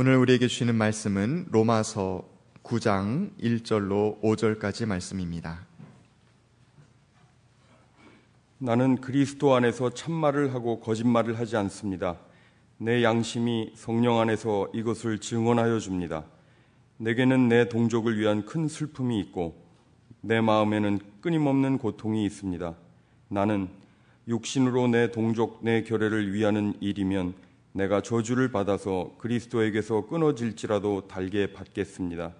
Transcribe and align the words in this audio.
오늘 0.00 0.14
우리에게 0.18 0.46
주시는 0.46 0.76
말씀은 0.76 1.46
로마서 1.50 2.22
9장 2.62 3.32
1절로 3.40 4.22
5절까지 4.22 4.86
말씀입니다. 4.86 5.66
나는 8.58 9.00
그리스도 9.00 9.56
안에서 9.56 9.90
참말을 9.90 10.54
하고 10.54 10.78
거짓말을 10.78 11.36
하지 11.40 11.56
않습니다. 11.56 12.16
내 12.76 13.02
양심이 13.02 13.72
성령 13.74 14.20
안에서 14.20 14.68
이것을 14.72 15.18
증언하여 15.18 15.80
줍니다. 15.80 16.22
내게는 16.98 17.48
내 17.48 17.68
동족을 17.68 18.20
위한 18.20 18.46
큰 18.46 18.68
슬픔이 18.68 19.18
있고 19.18 19.60
내 20.20 20.40
마음에는 20.40 21.00
끊임없는 21.22 21.78
고통이 21.78 22.24
있습니다. 22.24 22.72
나는 23.30 23.68
육신으로 24.28 24.86
내 24.86 25.10
동족 25.10 25.58
내 25.62 25.82
결례를 25.82 26.32
위하는 26.32 26.74
일이면 26.78 27.47
내가 27.78 28.00
저주를 28.00 28.50
받아서 28.50 29.14
그리스도에게서 29.18 30.08
끊어질지라도 30.08 31.06
달게 31.06 31.52
받겠습니다. 31.52 32.34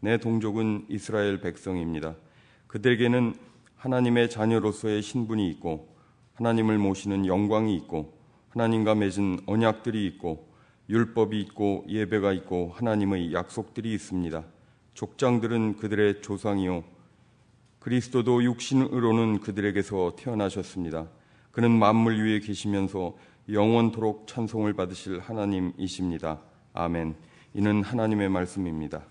내 0.00 0.18
동족은 0.18 0.84
이스라엘 0.90 1.40
백성입니다. 1.40 2.14
그들에게는 2.66 3.34
하나님의 3.76 4.28
자녀로서의 4.28 5.00
신분이 5.00 5.48
있고 5.52 5.96
하나님을 6.34 6.76
모시는 6.76 7.24
영광이 7.24 7.74
있고 7.76 8.18
하나님과 8.50 8.94
맺은 8.96 9.40
언약들이 9.46 10.06
있고 10.08 10.52
율법이 10.90 11.40
있고 11.40 11.86
예배가 11.88 12.34
있고 12.34 12.72
하나님의 12.74 13.32
약속들이 13.32 13.94
있습니다. 13.94 14.44
족장들은 14.92 15.76
그들의 15.78 16.20
조상이요 16.20 16.84
그리스도도 17.78 18.44
육신으로는 18.44 19.40
그들에게서 19.40 20.16
태어나셨습니다. 20.18 21.08
그는 21.50 21.70
만물 21.70 22.22
위에 22.22 22.40
계시면서 22.40 23.14
영원토록 23.48 24.26
찬송을 24.26 24.74
받으실 24.74 25.18
하나님이십니다. 25.18 26.38
아멘. 26.74 27.14
이는 27.54 27.82
하나님의 27.82 28.28
말씀입니다. 28.28 29.02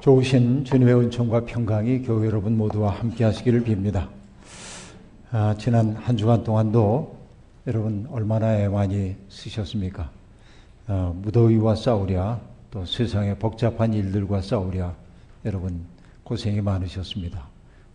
좋으신 0.00 0.64
주님의 0.64 0.94
은총과 0.96 1.44
평강이 1.44 2.02
교회 2.02 2.26
여러분 2.26 2.56
모두와 2.56 2.90
함께 2.90 3.22
하시기를 3.24 3.62
빕니다. 3.62 4.08
아, 5.30 5.54
지난 5.58 5.94
한 5.94 6.16
주간 6.16 6.42
동안도 6.42 7.16
여러분 7.68 8.08
얼마나 8.10 8.68
많이 8.68 9.14
쓰셨습니까? 9.28 10.10
아, 10.88 11.12
무더위와 11.14 11.76
싸우랴, 11.76 12.40
또 12.72 12.84
세상의 12.84 13.38
복잡한 13.38 13.94
일들과 13.94 14.40
싸우랴, 14.40 14.96
여러분 15.44 15.84
고생이 16.24 16.60
많으셨습니다. 16.60 17.46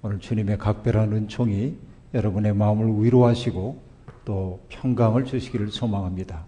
오늘 0.02 0.19
주님의 0.19 0.59
각별한 0.59 1.11
은총이 1.11 1.75
여러분의 2.17 2.55
마음을 2.55 3.03
위로하시고 3.03 3.79
또 4.25 4.59
평강을 4.69 5.25
주시기를 5.25 5.69
소망합니다. 5.69 6.45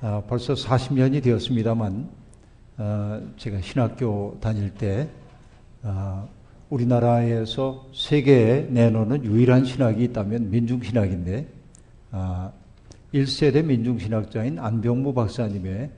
아, 0.00 0.22
벌써 0.26 0.54
40년이 0.54 1.22
되었습니다만 1.22 2.08
아, 2.78 3.20
제가 3.36 3.60
신학교 3.60 4.38
다닐 4.40 4.72
때 4.72 5.08
아, 5.82 6.26
우리나라에서 6.70 7.86
세계에 7.94 8.68
내놓는 8.70 9.24
유일한 9.24 9.66
신학이 9.66 10.02
있다면 10.04 10.50
민중신학인데 10.50 11.46
1세대 13.12 13.64
민중신학자인 13.64 14.58
안병무 14.58 15.12
박사님의 15.12 15.90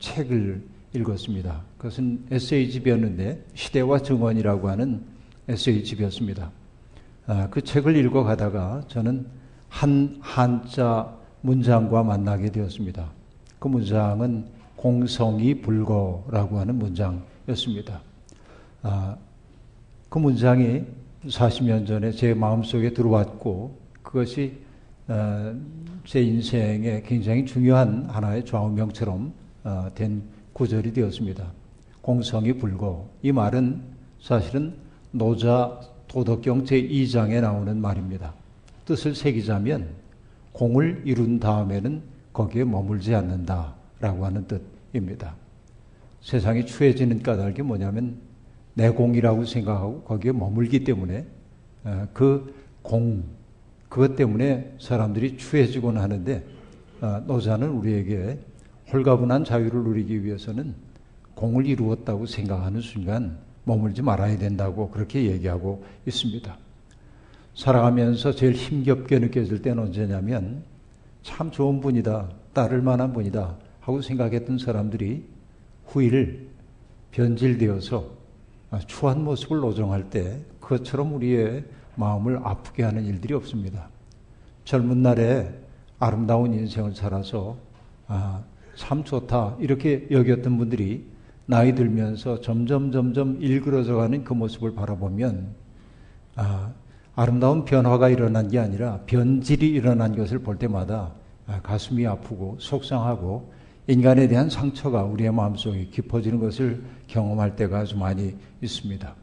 책을 0.00 0.62
읽었습니다. 0.94 1.62
그것은 1.78 2.26
에세이집이었는데 2.30 3.44
시대와 3.54 4.00
증언이라고 4.00 4.68
하는 4.68 5.02
에세이집이었습니다. 5.48 6.57
아, 7.28 7.46
그 7.50 7.60
책을 7.60 7.94
읽어가다가 7.94 8.84
저는 8.88 9.26
한 9.68 10.16
한자 10.22 11.14
문장과 11.42 12.02
만나게 12.02 12.50
되었습니다. 12.50 13.06
그 13.58 13.68
문장은 13.68 14.46
공성이 14.74 15.60
불거라고 15.60 16.58
하는 16.58 16.76
문장이었습니다. 16.76 18.00
아, 18.82 19.16
그 20.08 20.18
문장이 20.18 20.84
40년 21.26 21.86
전에 21.86 22.12
제 22.12 22.32
마음속에 22.32 22.94
들어왔고 22.94 23.78
그것이 24.02 24.56
어, 25.08 25.54
제 26.06 26.22
인생에 26.22 27.02
굉장히 27.04 27.44
중요한 27.44 28.06
하나의 28.08 28.46
좌우명처럼 28.46 29.34
어, 29.64 29.88
된 29.94 30.22
구절이 30.54 30.94
되었습니다. 30.94 31.44
공성이 32.00 32.54
불고 32.54 33.10
이 33.20 33.32
말은 33.32 33.82
사실은 34.18 34.76
노자 35.10 35.78
도덕경 36.08 36.64
제2장에 36.64 37.40
나오는 37.40 37.80
말입니다. 37.80 38.34
뜻을 38.84 39.14
새기자면 39.14 39.88
공을 40.52 41.02
이룬 41.04 41.38
다음에는 41.38 42.02
거기에 42.32 42.64
머물지 42.64 43.14
않는다라고 43.14 44.24
하는 44.24 44.46
뜻입니다. 44.46 45.34
세상이 46.20 46.66
추해지는 46.66 47.22
까닭이 47.22 47.62
뭐냐면 47.62 48.16
내 48.74 48.90
공이라고 48.90 49.44
생각하고 49.44 50.02
거기에 50.02 50.32
머물기 50.32 50.84
때문에 50.84 51.26
어, 51.84 52.08
그 52.12 52.54
공, 52.82 53.24
그것 53.88 54.16
때문에 54.16 54.74
사람들이 54.80 55.36
추해지곤 55.36 55.98
하는데 55.98 56.44
어, 57.00 57.22
노자는 57.26 57.68
우리에게 57.68 58.38
홀가분한 58.92 59.44
자유를 59.44 59.82
누리기 59.82 60.24
위해서는 60.24 60.74
공을 61.34 61.66
이루었다고 61.66 62.26
생각하는 62.26 62.80
순간 62.80 63.38
머물지 63.68 64.00
말아야 64.00 64.38
된다고 64.38 64.88
그렇게 64.90 65.30
얘기하고 65.30 65.84
있습니다. 66.06 66.56
살아가면서 67.54 68.32
제일 68.32 68.54
힘겹게 68.54 69.18
느껴질 69.18 69.60
때는 69.60 69.82
언제냐면 69.84 70.62
참 71.22 71.50
좋은 71.50 71.80
분이다, 71.80 72.30
따를 72.54 72.80
만한 72.80 73.12
분이다 73.12 73.56
하고 73.80 74.00
생각했던 74.00 74.58
사람들이 74.58 75.24
후일 75.86 76.48
변질되어서 77.10 78.18
추한 78.86 79.24
모습을 79.24 79.58
노정할 79.60 80.08
때 80.08 80.40
그것처럼 80.60 81.14
우리의 81.14 81.64
마음을 81.96 82.40
아프게 82.42 82.84
하는 82.84 83.04
일들이 83.04 83.34
없습니다. 83.34 83.88
젊은 84.64 85.02
날에 85.02 85.52
아름다운 85.98 86.54
인생을 86.54 86.94
살아서 86.94 87.56
아, 88.06 88.42
참 88.76 89.04
좋다 89.04 89.56
이렇게 89.58 90.06
여겼던 90.10 90.56
분들이 90.56 91.04
나이 91.50 91.74
들면서 91.74 92.42
점점 92.42 92.92
점점 92.92 93.40
일그러져 93.40 93.94
가는 93.94 94.22
그 94.22 94.34
모습을 94.34 94.74
바라보면 94.74 95.54
아, 96.36 96.74
아름다운 97.14 97.64
변화가 97.64 98.10
일어난 98.10 98.48
게 98.48 98.58
아니라 98.58 99.00
변질이 99.06 99.66
일어난 99.66 100.14
것을 100.14 100.40
볼 100.40 100.58
때마다 100.58 101.14
아, 101.46 101.58
가슴이 101.62 102.06
아프고 102.06 102.58
속상하고 102.60 103.50
인간에 103.86 104.28
대한 104.28 104.50
상처가 104.50 105.04
우리의 105.04 105.32
마음속에 105.32 105.86
깊어지는 105.86 106.38
것을 106.38 106.84
경험할 107.06 107.56
때가 107.56 107.78
아주 107.78 107.96
많이 107.96 108.36
있습니다. 108.60 109.14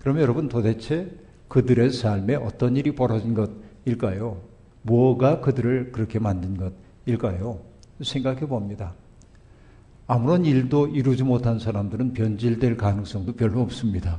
그러면 0.00 0.22
여러분 0.22 0.50
도대체 0.50 1.10
그들의 1.48 1.92
삶에 1.92 2.34
어떤 2.34 2.76
일이 2.76 2.94
벌어진 2.94 3.32
것일까요? 3.32 4.38
뭐가 4.82 5.40
그들을 5.40 5.92
그렇게 5.92 6.18
만든 6.18 6.58
것일까요? 7.06 7.58
생각해 8.02 8.40
봅니다. 8.40 8.92
아무런 10.10 10.46
일도 10.46 10.88
이루지 10.88 11.22
못한 11.22 11.58
사람들은 11.58 12.14
변질될 12.14 12.78
가능성도 12.78 13.34
별로 13.34 13.60
없습니다. 13.60 14.18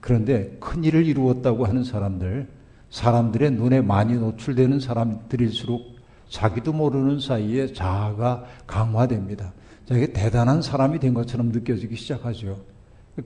그런데 0.00 0.56
큰 0.58 0.82
일을 0.82 1.06
이루었다고 1.06 1.66
하는 1.66 1.84
사람들, 1.84 2.48
사람들의 2.90 3.52
눈에 3.52 3.80
많이 3.80 4.14
노출되는 4.14 4.80
사람들일수록 4.80 5.94
자기도 6.28 6.72
모르는 6.72 7.20
사이에 7.20 7.72
자아가 7.72 8.44
강화됩니다. 8.66 9.52
자기가 9.86 10.12
대단한 10.12 10.60
사람이 10.60 10.98
된 10.98 11.14
것처럼 11.14 11.52
느껴지기 11.52 11.94
시작하죠. 11.94 12.60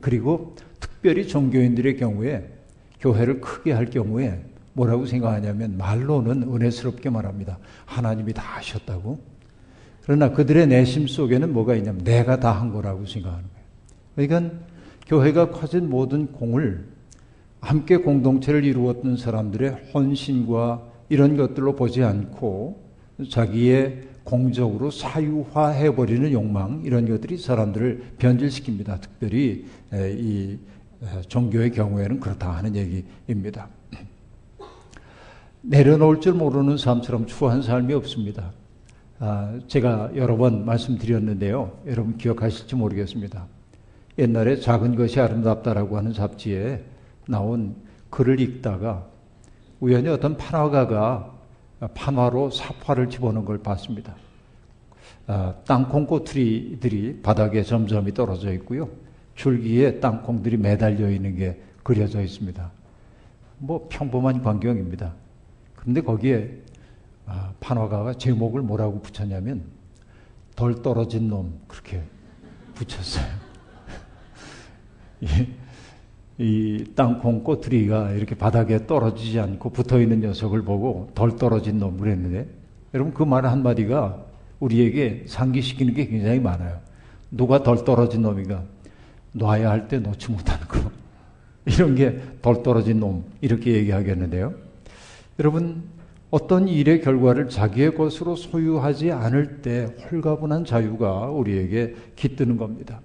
그리고 0.02 0.54
특별히 0.80 1.26
종교인들의 1.26 1.96
경우에 1.96 2.52
교회를 3.00 3.40
크게 3.40 3.72
할 3.72 3.86
경우에 3.86 4.44
뭐라고 4.74 5.06
생각하냐면 5.06 5.78
말로는 5.78 6.42
은혜스럽게 6.42 7.08
말합니다. 7.08 7.58
하나님이 7.86 8.34
다 8.34 8.42
하셨다고. 8.42 9.37
그러나 10.08 10.30
그들의 10.30 10.68
내심 10.68 11.06
속에는 11.06 11.52
뭐가 11.52 11.74
있냐면 11.74 12.02
내가 12.02 12.40
다 12.40 12.58
한 12.58 12.72
거라고 12.72 13.04
생각하는 13.04 13.44
거예요. 13.44 14.26
그러니까 14.28 14.56
교회가 15.06 15.50
가진 15.50 15.90
모든 15.90 16.32
공을 16.32 16.86
함께 17.60 17.98
공동체를 17.98 18.64
이루었던 18.64 19.18
사람들의 19.18 19.90
헌신과 19.92 20.82
이런 21.10 21.36
것들로 21.36 21.76
보지 21.76 22.04
않고 22.04 22.82
자기의 23.28 24.04
공적으로 24.24 24.90
사유화해버리는 24.90 26.32
욕망 26.32 26.80
이런 26.86 27.06
것들이 27.06 27.36
사람들을 27.36 28.14
변질시킵니다. 28.18 29.02
특별히 29.02 29.66
이 29.92 30.56
종교의 31.28 31.72
경우에는 31.72 32.18
그렇다 32.18 32.50
하는 32.50 32.74
얘기입니다. 32.74 33.68
내려놓을 35.60 36.22
줄 36.22 36.32
모르는 36.32 36.78
삶처럼 36.78 37.26
추한 37.26 37.60
삶이 37.60 37.92
없습니다. 37.92 38.52
아, 39.20 39.58
제가 39.66 40.10
여러 40.14 40.36
번 40.36 40.64
말씀드렸는데요. 40.64 41.80
여러분 41.86 42.16
기억하실지 42.16 42.76
모르겠습니다. 42.76 43.46
옛날에 44.16 44.60
작은 44.60 44.94
것이 44.94 45.20
아름답다라고 45.20 45.96
하는 45.96 46.12
잡지에 46.12 46.84
나온 47.26 47.74
글을 48.10 48.40
읽다가 48.40 49.06
우연히 49.80 50.08
어떤 50.08 50.36
판화가가 50.36 51.34
판화로 51.94 52.50
사파를 52.50 53.10
집어넣은 53.10 53.44
걸 53.44 53.58
봤습니다. 53.58 54.14
아, 55.26 55.54
땅콩 55.66 56.06
꼬투리들이 56.06 57.20
바닥에 57.20 57.64
점점이 57.64 58.14
떨어져 58.14 58.52
있고요. 58.54 58.88
줄기에 59.34 59.98
땅콩들이 59.98 60.56
매달려 60.56 61.10
있는 61.10 61.36
게 61.36 61.60
그려져 61.82 62.22
있습니다. 62.22 62.70
뭐 63.58 63.88
평범한 63.90 64.42
광경입니다. 64.42 65.12
그런데 65.74 66.02
거기에 66.02 66.62
아, 66.62 66.67
판화가가 67.60 68.14
제목을 68.14 68.62
뭐라고 68.62 69.00
붙였냐면 69.00 69.62
덜 70.56 70.82
떨어진 70.82 71.28
놈 71.28 71.58
그렇게 71.68 72.02
붙였어요. 72.74 73.26
이, 75.20 75.48
이 76.38 76.84
땅콩 76.94 77.42
꼬투리가 77.42 78.12
이렇게 78.12 78.34
바닥에 78.34 78.86
떨어지지 78.86 79.40
않고 79.40 79.70
붙어 79.70 80.00
있는 80.00 80.20
녀석을 80.20 80.62
보고 80.62 81.10
덜 81.14 81.36
떨어진 81.36 81.78
놈 81.78 81.98
그랬는데 81.98 82.48
여러분 82.94 83.12
그 83.12 83.24
말 83.24 83.44
한마디가 83.46 84.24
우리에게 84.60 85.24
상기시키는 85.26 85.94
게 85.94 86.06
굉장히 86.06 86.40
많아요. 86.40 86.80
누가 87.30 87.62
덜 87.62 87.84
떨어진 87.84 88.22
놈이가 88.22 88.62
놔야 89.32 89.70
할 89.70 89.88
때 89.88 89.98
놓지 89.98 90.30
못하는 90.32 90.66
거. 90.66 90.90
이런 91.66 91.94
게 91.94 92.20
덜 92.42 92.62
떨어진 92.62 92.98
놈. 93.00 93.24
이렇게 93.40 93.72
얘기하겠는데요. 93.74 94.54
여러분, 95.38 95.84
어떤 96.30 96.68
일의 96.68 97.00
결과를 97.00 97.48
자기의 97.48 97.94
것으로 97.94 98.36
소유하지 98.36 99.12
않을 99.12 99.62
때 99.62 99.86
홀가분한 100.10 100.66
자유가 100.66 101.30
우리에게 101.30 101.94
깃드는 102.16 102.58
겁니다. 102.58 103.00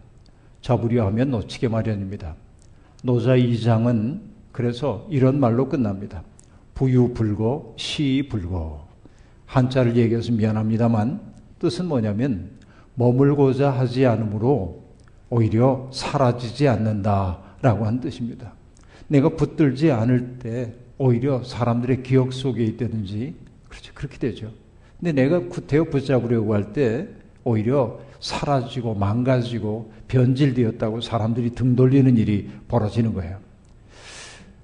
잡으려 0.62 1.06
하면 1.08 1.32
놓치게 1.32 1.70
마련입니다. 1.70 2.36
노자 3.04 3.36
2장은 3.36 4.20
그래서 4.52 5.08
이런 5.10 5.40
말로 5.40 5.70
끝납니다. 5.70 6.24
부유불고 6.74 7.76
시불고 7.78 8.82
한자를 9.46 9.96
얘기해서 9.96 10.32
미안합니다만 10.34 11.22
뜻은 11.60 11.86
뭐냐면 11.86 12.52
머물고자 12.96 13.72
하지 13.72 14.06
않으므로 14.06 14.84
오히려 15.30 15.90
사라지지 15.92 16.68
않는다라고 16.68 17.86
한 17.86 18.02
뜻입니다. 18.02 18.54
내가 19.08 19.30
붙들지 19.30 19.92
않을 19.92 20.40
때 20.40 20.74
오히려 21.04 21.44
사람들의 21.44 22.02
기억 22.04 22.32
속에 22.32 22.64
있다든지 22.64 23.36
그렇죠 23.68 23.92
그렇게 23.94 24.18
되죠. 24.18 24.50
근데 25.02 25.12
내가 25.12 25.40
구태여 25.50 25.86
붙잡으려고 25.86 26.54
할 26.54 26.72
때 26.72 27.10
오히려 27.44 28.00
사라지고 28.22 28.96
망가지고 28.96 29.92
변질되었다고 30.08 31.02
사람들이 31.02 31.50
등 31.50 31.76
돌리는 31.76 32.16
일이 32.16 32.50
벌어지는 32.70 33.14
거예요. 33.14 33.38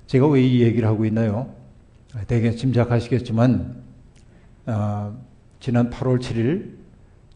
제가 0.08 0.28
왜 0.28 0.42
이 0.42 0.62
얘기를 0.62 0.88
하고 0.88 1.04
있나요? 1.06 1.54
대개 2.26 2.52
짐작하시겠지만 2.52 3.76
어, 4.68 5.18
지난 5.60 5.90
8월 5.90 6.20
7일 6.22 6.72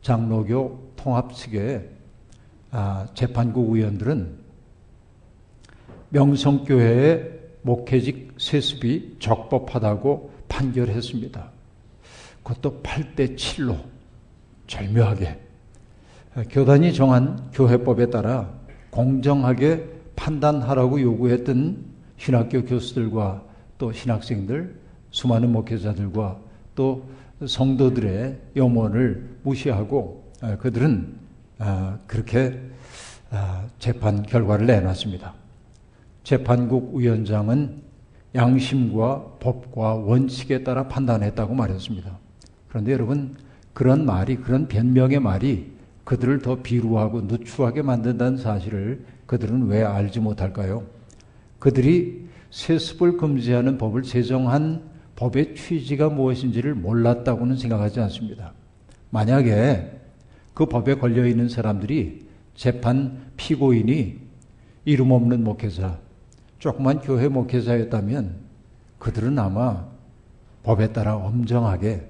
장로교 0.01 0.93
통합 0.95 1.33
측에 1.33 1.89
아, 2.71 3.05
재판국 3.13 3.75
의원들은 3.75 4.33
명성교회의 6.09 7.42
목회직 7.63 8.35
세습이 8.37 9.17
적법하다고 9.19 10.31
판결했습니다. 10.47 11.49
그것도 12.43 12.81
8대 12.83 13.35
7로 13.35 13.77
절묘하게 14.67 15.39
교단이 16.49 16.93
정한 16.93 17.49
교회법에 17.53 18.09
따라 18.09 18.49
공정하게 18.89 19.89
판단하라고 20.15 21.01
요구했던 21.01 21.83
신학교 22.17 22.63
교수들과 22.63 23.43
또 23.77 23.91
신학생들, 23.91 24.75
수많은 25.11 25.51
목회자들과 25.51 26.39
또 26.75 27.07
성도들의 27.45 28.39
염원을 28.55 29.37
무시하고 29.43 30.31
아, 30.41 30.55
그들은 30.57 31.15
아, 31.59 31.97
그렇게 32.07 32.59
아, 33.29 33.65
재판 33.79 34.23
결과를 34.23 34.65
내놨습니다. 34.65 35.42
재판국 36.23 36.95
위원장은 36.95 37.81
양심과 38.35 39.37
법과 39.39 39.95
원칙에 39.95 40.63
따라 40.63 40.87
판단했다고 40.87 41.53
말했습니다. 41.53 42.17
그런데 42.69 42.93
여러분 42.93 43.35
그런 43.73 44.05
말이 44.05 44.37
그런 44.37 44.67
변명의 44.67 45.19
말이 45.19 45.71
그들을 46.03 46.39
더 46.39 46.61
비루하고 46.61 47.21
누추하게 47.21 47.81
만든다는 47.81 48.37
사실을 48.37 49.05
그들은 49.25 49.67
왜 49.67 49.83
알지 49.83 50.19
못할까요? 50.19 50.83
그들이 51.59 52.27
세습을 52.51 53.17
금지하는 53.17 53.77
법을 53.77 54.03
제정한 54.03 54.83
법의 55.15 55.55
취지가 55.55 56.09
무엇인지를 56.09 56.75
몰랐다고는 56.75 57.57
생각하지 57.57 57.99
않습니다. 58.01 58.53
만약에 59.11 59.99
그 60.53 60.65
법에 60.65 60.95
걸려 60.95 61.25
있는 61.25 61.49
사람들이 61.49 62.27
재판 62.55 63.31
피고인이 63.37 64.19
이름 64.85 65.11
없는 65.11 65.43
목회자, 65.43 65.99
조그만 66.63 67.01
교회 67.01 67.27
목회자였다면 67.27 68.35
그들은 68.97 69.37
아마 69.37 69.85
법에 70.63 70.93
따라 70.93 71.17
엄정하게 71.17 72.07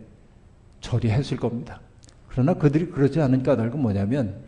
처리했을 0.80 1.38
겁니다. 1.38 1.82
그러나 2.28 2.54
그들이 2.54 2.92
그러지 2.92 3.20
않은 3.20 3.42
까닭은 3.42 3.82
뭐냐면 3.82 4.44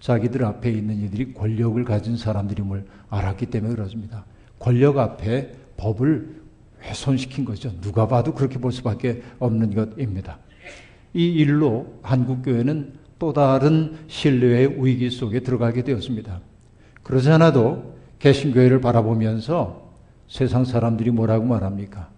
자기들 0.00 0.44
앞에 0.44 0.70
있는 0.70 0.96
이들이 0.96 1.32
권력을 1.32 1.82
가진 1.86 2.18
사람들임을 2.18 2.84
알았기 3.08 3.46
때문에 3.46 3.74
그렇습니다. 3.74 4.26
권력 4.58 4.98
앞에 4.98 5.54
법을 5.78 6.42
훼손시킨 6.82 7.46
거죠. 7.46 7.72
누가 7.80 8.06
봐도 8.06 8.34
그렇게 8.34 8.58
볼 8.58 8.70
수밖에 8.70 9.22
없는 9.38 9.74
것입니다. 9.74 10.40
이 11.14 11.24
일로 11.26 12.00
한국교회는 12.02 12.98
또 13.18 13.32
다른 13.32 13.96
신뢰의 14.08 14.84
위기 14.84 15.08
속에 15.08 15.40
들어가게 15.40 15.84
되었습니다. 15.84 16.38
그러지 17.02 17.30
않아도 17.30 17.97
개신교회를 18.18 18.80
바라보면서 18.80 19.88
세상 20.28 20.64
사람들이 20.64 21.10
뭐라고 21.10 21.46
말합니까? 21.46 22.08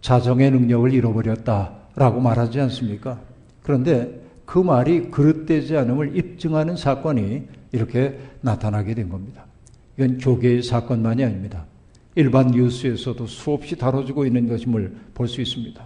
자정의 0.00 0.50
능력을 0.50 0.92
잃어버렸다라고 0.92 2.20
말하지 2.20 2.60
않습니까? 2.60 3.18
그런데 3.62 4.22
그 4.44 4.58
말이 4.58 5.10
그릇되지 5.10 5.76
않음을 5.76 6.16
입증하는 6.16 6.76
사건이 6.76 7.42
이렇게 7.72 8.18
나타나게 8.42 8.94
된 8.94 9.08
겁니다. 9.08 9.44
이건 9.98 10.18
교계의 10.18 10.62
사건만이 10.62 11.24
아닙니다. 11.24 11.64
일반 12.14 12.48
뉴스에서도 12.48 13.26
수없이 13.26 13.76
다뤄지고 13.76 14.24
있는 14.24 14.48
것임을 14.48 14.94
볼 15.14 15.26
수 15.28 15.40
있습니다. 15.40 15.84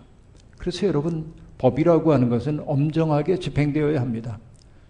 그래서 0.58 0.86
여러분, 0.86 1.32
법이라고 1.58 2.12
하는 2.12 2.28
것은 2.28 2.60
엄정하게 2.66 3.38
집행되어야 3.38 4.00
합니다. 4.00 4.38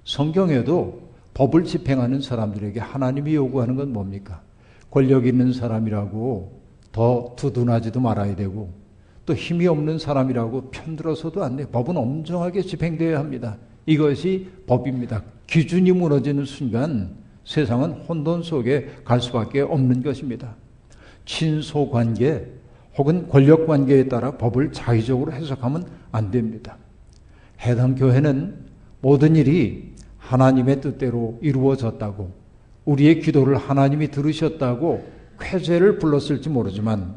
성경에도 0.04 1.00
법을 1.34 1.64
집행하는 1.64 2.20
사람들에게 2.20 2.80
하나님이 2.80 3.34
요구하는 3.36 3.76
건 3.76 3.92
뭡니까? 3.92 4.42
권력 4.90 5.26
있는 5.26 5.52
사람이라고 5.52 6.60
더 6.92 7.32
두둔하지도 7.36 8.00
말아야 8.00 8.34
되고 8.34 8.72
또 9.24 9.34
힘이 9.34 9.66
없는 9.68 9.98
사람이라고 9.98 10.70
편들어서도 10.70 11.44
안 11.44 11.56
돼. 11.56 11.66
법은 11.66 11.96
엄정하게 11.96 12.62
집행되어야 12.62 13.18
합니다. 13.18 13.56
이것이 13.86 14.48
법입니다. 14.66 15.22
기준이 15.46 15.92
무너지는 15.92 16.44
순간 16.44 17.16
세상은 17.44 17.92
혼돈 17.92 18.42
속에 18.42 18.88
갈 19.04 19.20
수밖에 19.20 19.60
없는 19.60 20.02
것입니다. 20.02 20.56
친소 21.24 21.90
관계 21.90 22.46
혹은 22.98 23.28
권력 23.28 23.66
관계에 23.66 24.08
따라 24.08 24.36
법을 24.36 24.72
자의적으로 24.72 25.32
해석하면 25.32 25.86
안 26.10 26.30
됩니다. 26.30 26.76
해당 27.60 27.94
교회는 27.94 28.66
모든 29.00 29.36
일이 29.36 29.94
하나님의 30.18 30.80
뜻대로 30.80 31.38
이루어졌다고 31.40 32.39
우리의 32.84 33.20
기도를 33.20 33.56
하나님이 33.56 34.08
들으셨다고 34.08 35.04
쾌재를 35.40 35.98
불렀을지 35.98 36.48
모르지만 36.48 37.14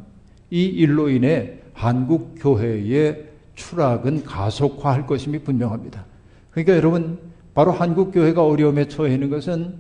이 0.50 0.66
일로 0.66 1.10
인해 1.10 1.60
한국 1.74 2.36
교회의 2.38 3.26
추락은 3.56 4.24
가속화할 4.24 5.08
것임이 5.08 5.40
분명합니다. 5.40 6.06
그러니까 6.52 6.76
여러분 6.76 7.20
바로 7.54 7.72
한국 7.72 8.12
교회가 8.12 8.46
어려움에 8.46 8.88
처해 8.88 9.14
있는 9.14 9.30
것은 9.30 9.76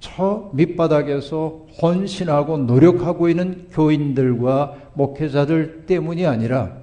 저 0.00 0.50
밑바닥에서 0.54 1.66
헌신하고 1.82 2.58
노력하고 2.58 3.28
있는 3.28 3.66
교인들과 3.70 4.74
목회자들 4.94 5.86
때문이 5.86 6.26
아니라 6.26 6.76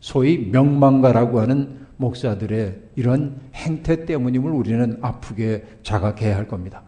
소위 0.00 0.48
명망가라고 0.50 1.40
하는 1.40 1.86
목사들의 1.98 2.78
이런 2.96 3.40
행태 3.54 4.04
때문임을 4.04 4.50
우리는 4.50 4.98
아프게 5.02 5.64
자각해야 5.82 6.36
할 6.36 6.46
겁니다. 6.48 6.82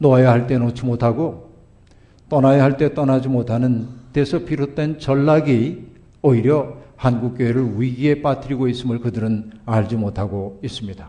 놓아야 0.00 0.30
할 0.30 0.46
때 0.46 0.56
놓지 0.58 0.84
못하고 0.84 1.50
떠나야 2.28 2.62
할 2.62 2.76
때 2.76 2.94
떠나지 2.94 3.28
못하는 3.28 3.86
데서 4.12 4.40
비롯된 4.40 4.98
전락이 4.98 5.86
오히려 6.22 6.74
한국교회를 6.96 7.80
위기에 7.80 8.22
빠뜨리고 8.22 8.68
있음을 8.68 9.00
그들은 9.00 9.52
알지 9.66 9.96
못하고 9.96 10.58
있습니다. 10.62 11.08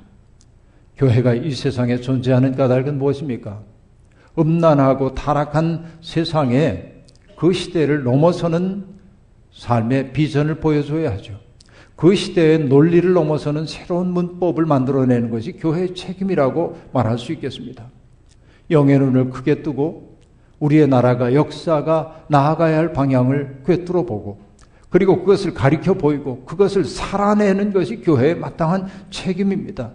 교회가 0.98 1.34
이 1.34 1.52
세상에 1.52 1.98
존재하는 1.98 2.56
까닭은 2.56 2.98
무엇입니까? 2.98 3.62
음란하고 4.38 5.16
타락한 5.16 5.86
세상에 6.02 6.94
그 7.38 7.52
시대를 7.54 8.04
넘어서는 8.04 8.86
삶의 9.52 10.14
비전을 10.14 10.56
보여줘야 10.56 11.12
하죠. 11.14 11.40
그 11.96 12.16
시대의 12.16 12.66
논리를 12.66 13.12
넘어서는 13.14 13.66
새로운 13.68 14.08
문법을 14.12 14.66
만들어내는 14.66 15.30
것이 15.30 15.54
교회의 15.54 15.94
책임이라고 15.94 16.78
말할 16.94 17.18
수 17.18 17.32
있겠습니다. 17.34 17.90
영의 18.72 18.98
눈을 18.98 19.30
크게 19.30 19.62
뜨고 19.62 20.18
우리의 20.60 20.88
나라가 20.88 21.34
역사가 21.34 22.26
나아가야 22.30 22.78
할 22.78 22.94
방향을 22.94 23.64
꿰뚫어 23.66 24.04
보고 24.04 24.40
그리고 24.90 25.20
그것을 25.20 25.54
가리켜 25.54 25.94
보이고 25.94 26.44
그것을 26.46 26.86
살아내는 26.86 27.72
것이 27.74 28.02
교회의 28.02 28.36
마땅한 28.36 28.88
책임입니다. 29.10 29.92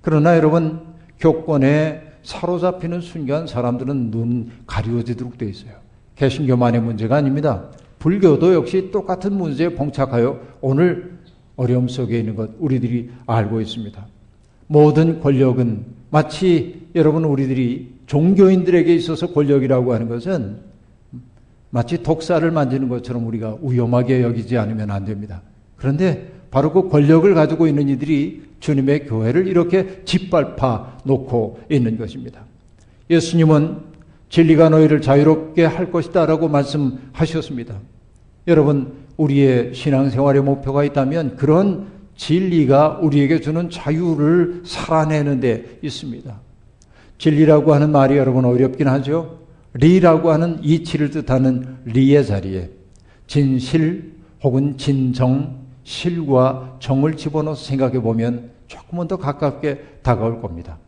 그러나 0.00 0.36
여러분 0.36 0.80
교권에 1.18 2.02
사로잡히는 2.22 3.00
순간 3.00 3.46
사람들은 3.46 4.10
눈 4.10 4.50
가리워지도록 4.66 5.38
되어 5.38 5.48
있어요. 5.48 5.72
개신교만의 6.16 6.82
문제가 6.82 7.16
아닙니다. 7.16 7.70
불교도 7.98 8.54
역시 8.54 8.90
똑같은 8.92 9.32
문제에 9.34 9.70
봉착하여 9.70 10.38
오늘 10.60 11.18
어려움 11.56 11.88
속에 11.88 12.18
있는 12.18 12.36
것 12.36 12.50
우리들이 12.58 13.10
알고 13.26 13.60
있습니다. 13.60 14.06
모든 14.66 15.20
권력은 15.20 15.97
마치 16.10 16.88
여러분 16.94 17.24
우리들이 17.24 17.98
종교인들에게 18.06 18.94
있어서 18.94 19.32
권력이라고 19.32 19.92
하는 19.92 20.08
것은 20.08 20.58
마치 21.70 22.02
독사를 22.02 22.50
만지는 22.50 22.88
것처럼 22.88 23.26
우리가 23.26 23.58
위험하게 23.62 24.22
여기지 24.22 24.56
않으면 24.56 24.90
안 24.90 25.04
됩니다. 25.04 25.42
그런데 25.76 26.32
바로 26.50 26.72
그 26.72 26.88
권력을 26.88 27.32
가지고 27.34 27.66
있는 27.66 27.88
이들이 27.88 28.42
주님의 28.60 29.06
교회를 29.06 29.46
이렇게 29.46 30.02
짓밟아 30.04 30.98
놓고 31.04 31.60
있는 31.70 31.98
것입니다. 31.98 32.44
예수님은 33.10 33.88
진리가 34.30 34.70
너희를 34.70 35.00
자유롭게 35.00 35.64
할 35.64 35.90
것이다 35.90 36.26
라고 36.26 36.48
말씀하셨습니다. 36.48 37.78
여러분, 38.46 38.92
우리의 39.16 39.74
신앙생활의 39.74 40.42
목표가 40.42 40.84
있다면 40.84 41.36
그런 41.36 41.97
진리가 42.18 42.98
우리에게 43.00 43.40
주는 43.40 43.70
자유를 43.70 44.62
살아내는 44.66 45.40
데 45.40 45.78
있습니다. 45.82 46.38
진리라고 47.16 47.72
하는 47.72 47.90
말이 47.90 48.16
여러분 48.16 48.44
어렵긴 48.44 48.88
하죠. 48.88 49.38
리라고 49.74 50.30
하는 50.30 50.58
이치를 50.62 51.10
뜻하는 51.10 51.78
리의 51.84 52.26
자리에 52.26 52.70
진실 53.26 54.12
혹은 54.42 54.76
진정, 54.76 55.58
실과 55.84 56.76
정을 56.80 57.16
집어넣어서 57.16 57.64
생각해 57.64 58.00
보면 58.00 58.50
조금은 58.66 59.08
더 59.08 59.16
가깝게 59.16 60.00
다가올 60.02 60.40
겁니다. 60.40 60.78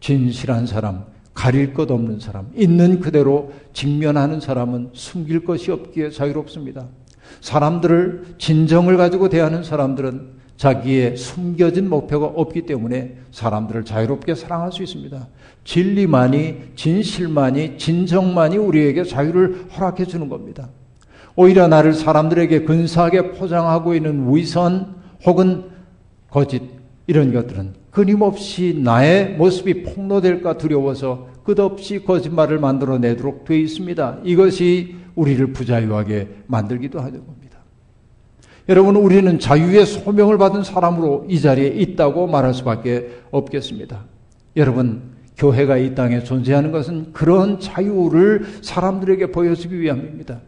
진실한 0.00 0.66
사람, 0.66 1.04
가릴 1.34 1.74
것 1.74 1.90
없는 1.90 2.20
사람, 2.20 2.50
있는 2.54 3.00
그대로 3.00 3.52
직면하는 3.72 4.40
사람은 4.40 4.90
숨길 4.92 5.44
것이 5.44 5.72
없기에 5.72 6.10
자유롭습니다. 6.10 6.86
사람들을 7.40 8.36
진정을 8.38 8.96
가지고 8.96 9.28
대하는 9.28 9.62
사람들은 9.64 10.37
자기의 10.58 11.16
숨겨진 11.16 11.88
목표가 11.88 12.26
없기 12.26 12.66
때문에 12.66 13.16
사람들을 13.30 13.84
자유롭게 13.84 14.34
사랑할 14.34 14.72
수 14.72 14.82
있습니다. 14.82 15.28
진리만이, 15.64 16.72
진실만이, 16.74 17.78
진정만이 17.78 18.56
우리에게 18.56 19.04
자유를 19.04 19.66
허락해 19.72 20.04
주는 20.04 20.28
겁니다. 20.28 20.68
오히려 21.36 21.68
나를 21.68 21.94
사람들에게 21.94 22.64
근사하게 22.64 23.32
포장하고 23.32 23.94
있는 23.94 24.34
위선 24.34 24.96
혹은 25.24 25.66
거짓 26.28 26.60
이런 27.06 27.32
것들은 27.32 27.74
끊임없이 27.92 28.80
나의 28.82 29.36
모습이 29.36 29.84
폭로될까 29.84 30.58
두려워서 30.58 31.28
끝없이 31.44 32.02
거짓말을 32.04 32.58
만들어내도록 32.58 33.44
되어 33.44 33.56
있습니다. 33.56 34.18
이것이 34.24 34.96
우리를 35.14 35.52
부자유하게 35.52 36.28
만들기도 36.48 37.00
겁니다. 37.24 37.37
여러분, 38.68 38.96
우리는 38.96 39.38
자유의 39.38 39.86
소명을 39.86 40.36
받은 40.36 40.62
사람으로 40.62 41.26
이 41.28 41.40
자리에 41.40 41.68
있다고 41.68 42.26
말할 42.26 42.52
수밖에 42.52 43.08
없겠습니다. 43.30 44.04
여러분, 44.56 45.02
교회가 45.38 45.78
이 45.78 45.94
땅에 45.94 46.22
존재하는 46.22 46.70
것은 46.72 47.12
그런 47.12 47.60
자유를 47.60 48.44
사람들에게 48.60 49.30
보여주기 49.32 49.80
위함입니다. 49.80 50.40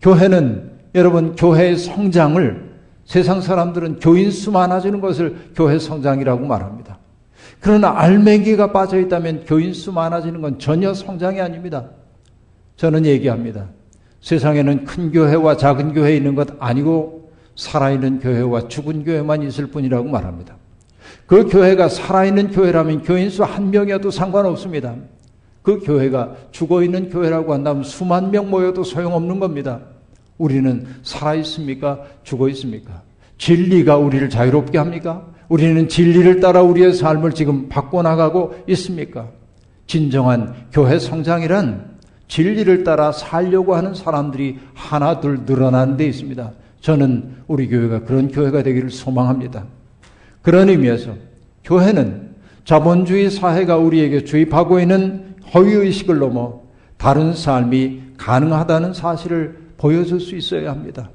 교회는 0.00 0.70
여러분, 0.94 1.34
교회의 1.34 1.76
성장을 1.76 2.74
세상 3.04 3.40
사람들은 3.40 3.98
교인 3.98 4.30
수 4.30 4.52
많아지는 4.52 5.00
것을 5.00 5.36
교회 5.56 5.78
성장이라고 5.78 6.46
말합니다. 6.46 6.98
그러나 7.60 7.98
알맹이가 7.98 8.72
빠져 8.72 8.98
있다면 9.00 9.44
교인 9.46 9.74
수 9.74 9.92
많아지는 9.92 10.40
건 10.40 10.58
전혀 10.58 10.94
성장이 10.94 11.40
아닙니다. 11.40 11.90
저는 12.76 13.06
얘기합니다. 13.06 13.68
세상에는 14.20 14.84
큰 14.84 15.12
교회와 15.12 15.56
작은 15.56 15.92
교회 15.92 16.16
있는 16.16 16.34
것 16.34 16.48
아니고 16.58 17.23
살아있는 17.56 18.20
교회와 18.20 18.68
죽은 18.68 19.04
교회만 19.04 19.42
있을 19.42 19.66
뿐이라고 19.68 20.08
말합니다. 20.08 20.56
그 21.26 21.46
교회가 21.48 21.88
살아있는 21.88 22.50
교회라면 22.50 23.02
교인 23.02 23.30
수 23.30 23.42
한 23.42 23.70
명이어도 23.70 24.10
상관없습니다. 24.10 24.94
그 25.62 25.80
교회가 25.80 26.34
죽어 26.50 26.82
있는 26.82 27.08
교회라고 27.08 27.54
한다면 27.54 27.84
수만 27.84 28.30
명 28.30 28.50
모여도 28.50 28.84
소용없는 28.84 29.40
겁니다. 29.40 29.80
우리는 30.36 30.86
살아있습니까? 31.02 32.00
죽어 32.22 32.48
있습니까? 32.50 33.02
진리가 33.38 33.96
우리를 33.96 34.28
자유롭게 34.28 34.78
합니까? 34.78 35.26
우리는 35.48 35.88
진리를 35.88 36.40
따라 36.40 36.62
우리의 36.62 36.92
삶을 36.92 37.32
지금 37.32 37.68
바꿔나가고 37.68 38.54
있습니까? 38.68 39.28
진정한 39.86 40.54
교회 40.72 40.98
성장이란 40.98 41.94
진리를 42.28 42.84
따라 42.84 43.12
살려고 43.12 43.74
하는 43.74 43.94
사람들이 43.94 44.58
하나 44.74 45.20
둘 45.20 45.40
늘어나는 45.46 45.96
데 45.96 46.06
있습니다. 46.06 46.52
저는 46.84 47.36
우리 47.46 47.66
교회가 47.66 48.00
그런 48.00 48.28
교회가 48.28 48.62
되기를 48.62 48.90
소망합니다. 48.90 49.64
그런 50.42 50.68
의미에서 50.68 51.14
교회는 51.64 52.34
자본주의 52.66 53.30
사회가 53.30 53.78
우리에게 53.78 54.24
주입하고 54.24 54.80
있는 54.80 55.34
허위의식을 55.54 56.18
넘어 56.18 56.60
다른 56.98 57.32
삶이 57.32 58.02
가능하다는 58.18 58.92
사실을 58.92 59.56
보여줄 59.78 60.20
수 60.20 60.36
있어야 60.36 60.72
합니다. 60.72 61.08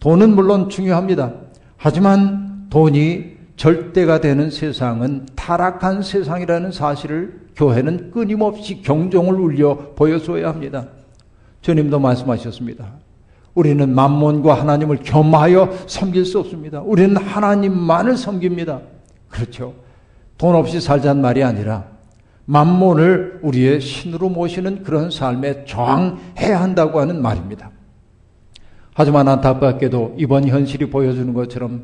돈은 0.00 0.34
물론 0.34 0.68
중요합니다. 0.68 1.32
하지만 1.76 2.66
돈이 2.68 3.36
절대가 3.54 4.20
되는 4.20 4.50
세상은 4.50 5.26
타락한 5.36 6.02
세상이라는 6.02 6.72
사실을 6.72 7.38
교회는 7.54 8.10
끊임없이 8.10 8.82
경종을 8.82 9.36
울려 9.36 9.94
보여줘야 9.94 10.48
합니다. 10.48 10.88
주님도 11.62 12.00
말씀하셨습니다. 12.00 13.07
우리는 13.58 13.92
만몬과 13.92 14.54
하나님을 14.54 14.98
겸하여 14.98 15.78
섬길 15.88 16.24
수 16.24 16.38
없습니다. 16.38 16.80
우리는 16.80 17.16
하나님만을 17.16 18.16
섬깁니다. 18.16 18.80
그렇죠. 19.28 19.74
돈 20.38 20.54
없이 20.54 20.80
살자는 20.80 21.20
말이 21.20 21.42
아니라 21.42 21.86
만몬을 22.44 23.40
우리의 23.42 23.80
신으로 23.80 24.28
모시는 24.28 24.84
그런 24.84 25.10
삶에 25.10 25.64
저항해야 25.64 26.60
한다고 26.60 27.00
하는 27.00 27.20
말입니다. 27.20 27.72
하지만 28.94 29.26
안타깝게도 29.26 30.14
이번 30.18 30.46
현실이 30.46 30.88
보여주는 30.90 31.34
것처럼 31.34 31.82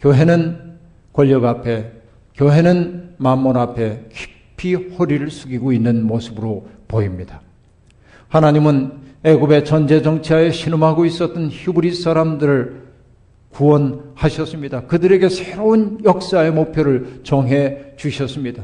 교회는 0.00 0.78
권력 1.12 1.44
앞에, 1.44 1.92
교회는 2.34 3.14
만몬 3.18 3.56
앞에 3.56 4.08
깊이 4.12 4.74
허리를 4.74 5.30
숙이고 5.30 5.72
있는 5.72 6.04
모습으로 6.04 6.66
보입니다. 6.88 7.40
하나님은 8.28 9.03
애굽의 9.24 9.64
전제 9.64 10.02
정치하에 10.02 10.50
신음하고 10.50 11.06
있었던 11.06 11.48
히브리 11.50 11.94
사람들을 11.94 12.84
구원하셨습니다. 13.50 14.82
그들에게 14.82 15.28
새로운 15.28 15.98
역사의 16.04 16.52
목표를 16.52 17.20
정해 17.22 17.94
주셨습니다. 17.96 18.62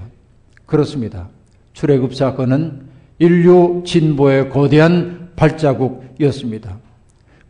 그렇습니다. 0.67 1.29
출애굽 1.73 2.15
사건은 2.15 2.83
인류 3.19 3.83
진보의 3.87 4.51
거대한 4.51 5.31
발자국이었습니다. 5.37 6.79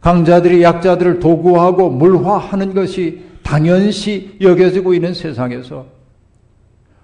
강자들이 0.01 0.63
약자들을 0.63 1.19
도구하고 1.19 1.91
물화하는 1.91 2.75
것이 2.75 3.23
당연시 3.43 4.37
여겨지고 4.41 4.95
있는 4.95 5.15
세상에서 5.15 5.87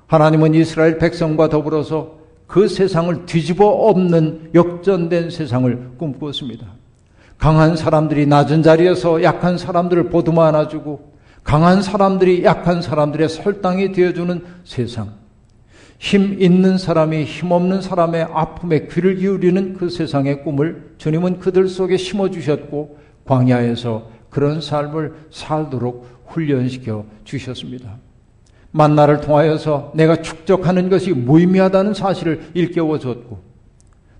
하나님은 0.07 0.55
이스라엘 0.55 0.99
백성과 0.99 1.49
더불어서 1.49 2.17
그 2.47 2.69
세상을 2.69 3.27
뒤집어 3.27 3.67
엎는 3.67 4.51
역전된 4.55 5.31
세상을 5.31 5.91
꿈꾸었습니다. 5.99 6.67
강한 7.39 7.77
사람들이 7.77 8.27
낮은 8.27 8.63
자리에서 8.63 9.23
약한 9.23 9.59
사람들을 9.59 10.11
보듬어 10.11 10.43
안아주고 10.43 11.17
강한 11.43 11.83
사람들이 11.83 12.45
약한 12.45 12.83
사람들의 12.83 13.29
설당이 13.29 13.93
되어주는 13.93 14.45
세상. 14.65 15.13
힘 15.99 16.41
있는 16.41 16.77
사람이 16.77 17.25
힘 17.25 17.53
없는 17.53 17.81
사람의 17.81 18.29
아픔에 18.33 18.87
귀를 18.89 19.17
기울이는 19.17 19.75
그 19.75 19.89
세상의 19.89 20.43
꿈을 20.43 20.95
주님은 20.99 21.39
그들 21.39 21.69
속에 21.69 21.97
심어주셨고 21.97 22.99
광야에서 23.25 24.11
그런 24.29 24.61
삶을 24.61 25.15
살도록 25.31 26.25
훈련시켜 26.27 27.07
주셨습니다. 27.25 27.99
만나를 28.77 29.21
통하여서 29.21 29.93
내가 29.95 30.21
축적하는 30.21 30.91
것이 30.91 31.13
무의미하다는 31.13 31.95
사실을 31.95 32.51
일깨워 32.53 32.99
줬고 32.99 33.39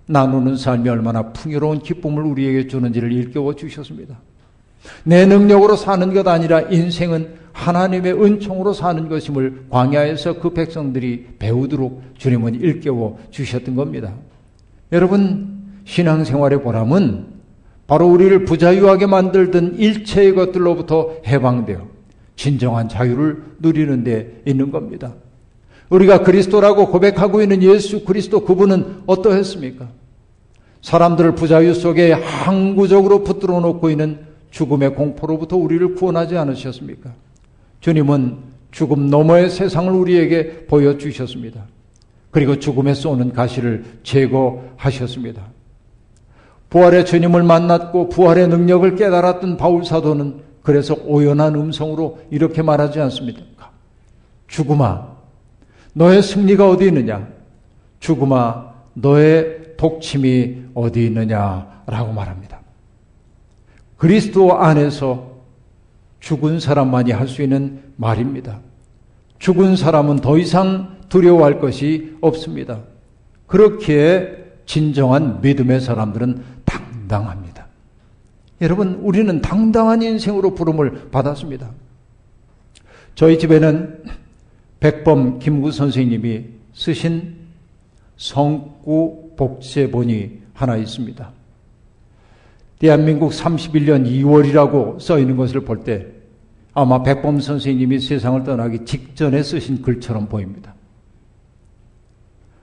나누는 0.07 0.57
삶이 0.57 0.89
얼마나 0.89 1.31
풍요로운 1.31 1.79
기쁨을 1.79 2.23
우리에게 2.23 2.67
주는지를 2.67 3.11
일깨워 3.11 3.55
주셨습니다. 3.55 4.19
내 5.03 5.25
능력으로 5.25 5.75
사는 5.75 6.13
것 6.13 6.27
아니라 6.27 6.61
인생은 6.61 7.35
하나님의 7.51 8.13
은총으로 8.13 8.73
사는 8.73 9.09
것임을 9.09 9.65
광야에서 9.69 10.39
그 10.39 10.51
백성들이 10.51 11.27
배우도록 11.39 12.01
주님은 12.17 12.55
일깨워 12.55 13.19
주셨던 13.31 13.75
겁니다. 13.75 14.13
여러분, 14.91 15.81
신앙생활의 15.85 16.61
보람은 16.61 17.25
바로 17.85 18.07
우리를 18.07 18.45
부자유하게 18.45 19.07
만들던 19.07 19.75
일체의 19.77 20.35
것들로부터 20.35 21.17
해방되어 21.25 21.96
진정한 22.37 22.87
자유를 22.87 23.43
누리는 23.59 24.05
데 24.05 24.41
있는 24.45 24.71
겁니다. 24.71 25.15
우리가 25.89 26.23
그리스도라고 26.23 26.87
고백하고 26.89 27.41
있는 27.41 27.61
예수 27.63 28.05
그리스도 28.05 28.45
그분은 28.45 29.03
어떠했습니까? 29.07 29.89
사람들을 30.81 31.35
부자유 31.35 31.73
속에 31.73 32.13
항구적으로 32.13 33.23
붙들어 33.23 33.59
놓고 33.59 33.89
있는 33.89 34.19
죽음의 34.51 34.95
공포로부터 34.95 35.57
우리를 35.57 35.95
구원하지 35.95 36.37
않으셨습니까? 36.37 37.11
주님은 37.81 38.37
죽음 38.71 39.09
너머의 39.09 39.49
세상을 39.49 39.91
우리에게 39.91 40.67
보여주셨습니다. 40.67 41.65
그리고 42.31 42.59
죽음에 42.59 42.93
쏘는 42.93 43.33
가시를 43.33 43.83
제거하셨습니다. 44.03 45.47
부활의 46.69 47.05
주님을 47.05 47.43
만났고 47.43 48.09
부활의 48.09 48.49
능력을 48.49 48.95
깨달았던 48.95 49.57
바울 49.57 49.85
사도는 49.85 50.46
그래서 50.67 50.97
오연한 51.05 51.55
음성으로 51.55 52.19
이렇게 52.29 52.61
말하지 52.61 52.99
않습니까? 52.99 53.71
죽음아, 54.47 55.07
너의 55.93 56.21
승리가 56.21 56.69
어디 56.69 56.87
있느냐? 56.87 57.25
죽음아, 58.01 58.73
너의 58.93 59.77
독침이 59.77 60.63
어디 60.73 61.05
있느냐? 61.05 61.83
라고 61.87 62.11
말합니다. 62.11 62.59
그리스도 63.95 64.57
안에서 64.57 65.37
죽은 66.19 66.59
사람만이 66.59 67.13
할 67.13 67.29
수 67.29 67.41
있는 67.41 67.81
말입니다. 67.95 68.59
죽은 69.39 69.77
사람은 69.77 70.17
더 70.17 70.37
이상 70.37 70.97
두려워할 71.07 71.61
것이 71.61 72.17
없습니다. 72.19 72.81
그렇기에 73.45 74.35
진정한 74.65 75.39
믿음의 75.39 75.79
사람들은 75.79 76.43
당당합니다. 76.65 77.46
여러분, 78.61 78.95
우리는 78.95 79.41
당당한 79.41 80.01
인생으로 80.01 80.53
부름을 80.55 81.09
받았습니다. 81.11 81.71
저희 83.15 83.37
집에는 83.39 84.03
백범 84.79 85.39
김구 85.39 85.71
선생님이 85.71 86.45
쓰신 86.73 87.35
성구 88.17 89.33
복제본이 89.35 90.41
하나 90.53 90.75
있습니다. 90.75 91.31
대한민국 92.79 93.31
31년 93.31 94.05
2월이라고 94.05 94.99
써 94.99 95.17
있는 95.19 95.35
것을 95.35 95.61
볼 95.61 95.83
때 95.83 96.05
아마 96.73 97.01
백범 97.01 97.39
선생님이 97.39 97.99
세상을 97.99 98.43
떠나기 98.43 98.85
직전에 98.85 99.41
쓰신 99.41 99.81
글처럼 99.81 100.27
보입니다. 100.27 100.75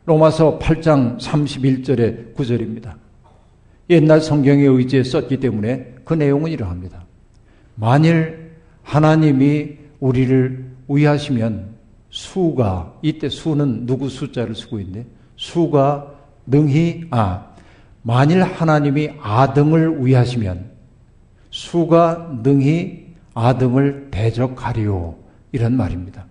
로마서 0.04 0.60
8장 0.60 1.18
31절의 1.18 2.34
구절입니다. 2.34 2.96
옛날 3.90 4.20
성경의 4.20 4.66
의지에 4.66 5.02
썼기 5.02 5.40
때문에 5.40 5.94
그 6.04 6.14
내용은 6.14 6.50
이러합니다. 6.50 7.04
만일 7.74 8.52
하나님이 8.82 9.76
우리를 10.00 10.64
위하시면 10.88 11.74
수가 12.10 12.94
이때 13.02 13.28
수는 13.28 13.86
누구 13.86 14.08
숫자를 14.08 14.54
쓰고 14.54 14.78
있는데 14.80 15.06
수가 15.36 16.14
능히 16.46 17.06
아 17.10 17.54
만일 18.02 18.42
하나님이 18.42 19.10
아등을 19.20 20.04
위하시면 20.04 20.70
수가 21.50 22.40
능히 22.42 23.06
아등을 23.34 24.08
대적하리요 24.10 25.16
이런 25.52 25.76
말입니다. 25.76 26.26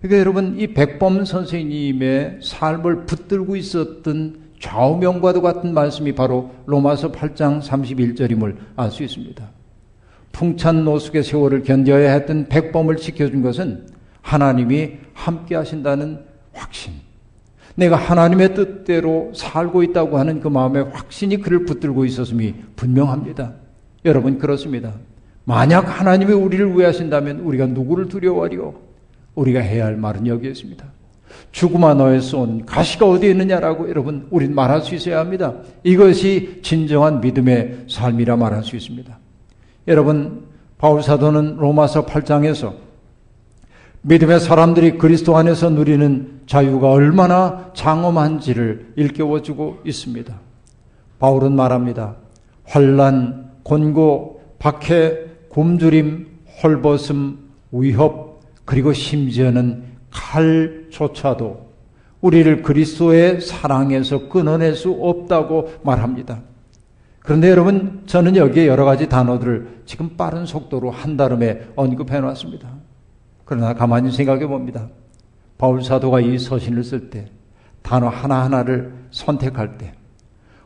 그러니까 0.00 0.20
여러분 0.20 0.58
이 0.58 0.68
백범 0.68 1.24
선생님의 1.24 2.38
삶을 2.42 3.06
붙들고 3.06 3.56
있었던 3.56 4.41
좌우명과도 4.62 5.42
같은 5.42 5.74
말씀이 5.74 6.12
바로 6.12 6.52
로마서 6.66 7.10
8장 7.10 7.60
31절임을 7.60 8.56
알 8.76 8.90
수 8.92 9.02
있습니다. 9.02 9.50
풍찬 10.30 10.84
노숙의 10.84 11.24
세월을 11.24 11.62
견뎌야 11.64 12.12
했던 12.12 12.46
백범을 12.48 12.96
지켜준 12.96 13.42
것은 13.42 13.88
하나님이 14.22 14.92
함께 15.14 15.56
하신다는 15.56 16.20
확신. 16.52 16.92
내가 17.74 17.96
하나님의 17.96 18.54
뜻대로 18.54 19.32
살고 19.34 19.82
있다고 19.82 20.18
하는 20.18 20.40
그 20.40 20.46
마음의 20.46 20.90
확신이 20.92 21.38
그를 21.38 21.64
붙들고 21.64 22.04
있었음이 22.04 22.54
분명합니다. 22.76 23.54
여러분 24.04 24.38
그렇습니다. 24.38 24.94
만약 25.44 26.00
하나님이 26.00 26.32
우리를 26.34 26.78
위하신다면 26.78 27.40
우리가 27.40 27.66
누구를 27.66 28.08
두려워하리요? 28.08 28.74
우리가 29.34 29.58
해야 29.58 29.86
할 29.86 29.96
말은 29.96 30.28
여기에 30.28 30.50
있습니다. 30.52 30.86
죽음아 31.52 31.94
너의 31.94 32.20
쏜 32.20 32.64
가시가 32.66 33.08
어디 33.08 33.30
있느냐라고 33.30 33.88
여러분 33.88 34.26
우린 34.30 34.54
말할 34.54 34.82
수 34.82 34.94
있어야 34.94 35.18
합니다. 35.20 35.54
이것이 35.84 36.60
진정한 36.62 37.20
믿음의 37.20 37.86
삶이라 37.88 38.36
말할 38.36 38.64
수 38.64 38.76
있습니다. 38.76 39.18
여러분 39.88 40.44
바울 40.78 41.02
사도는 41.02 41.56
로마서 41.56 42.06
8장에서 42.06 42.74
믿음의 44.02 44.40
사람들이 44.40 44.98
그리스도 44.98 45.36
안에서 45.36 45.70
누리는 45.70 46.40
자유가 46.46 46.90
얼마나 46.90 47.70
장엄한지를 47.74 48.94
일깨워주고 48.96 49.78
있습니다. 49.84 50.34
바울은 51.20 51.54
말합니다. 51.54 52.16
환란, 52.64 53.52
곤고, 53.62 54.42
박해, 54.58 55.18
굶주림, 55.50 56.26
헐벗음, 56.62 57.38
위협, 57.70 58.40
그리고 58.64 58.92
심지어는 58.92 59.91
칼조차도 60.12 61.72
우리를 62.20 62.62
그리스도의 62.62 63.40
사랑에서 63.40 64.28
끊어낼 64.28 64.76
수 64.76 64.92
없다고 64.92 65.72
말합니다. 65.82 66.40
그런데 67.18 67.50
여러분, 67.50 68.02
저는 68.06 68.36
여기에 68.36 68.66
여러 68.66 68.84
가지 68.84 69.08
단어들을 69.08 69.82
지금 69.86 70.16
빠른 70.16 70.44
속도로 70.44 70.90
한 70.90 71.16
다름에 71.16 71.68
언급해 71.76 72.20
놨습니다. 72.20 72.68
그러나 73.44 73.74
가만히 73.74 74.10
생각해 74.10 74.46
봅니다. 74.46 74.88
바울 75.58 75.82
사도가 75.82 76.20
이 76.20 76.38
서신을 76.38 76.82
쓸 76.82 77.10
때, 77.10 77.30
단어 77.82 78.08
하나하나를 78.08 78.92
선택할 79.10 79.78
때, 79.78 79.92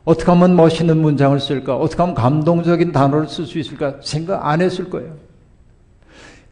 어떻게 0.04 0.30
하면 0.30 0.56
멋있는 0.56 0.96
문장을 0.98 1.38
쓸까? 1.40 1.76
어떻게 1.76 2.00
하면 2.00 2.14
감동적인 2.14 2.92
단어를 2.92 3.28
쓸 3.28 3.44
수 3.44 3.58
있을까? 3.58 3.96
생각 4.00 4.46
안 4.46 4.62
했을 4.62 4.88
거예요. 4.88 5.14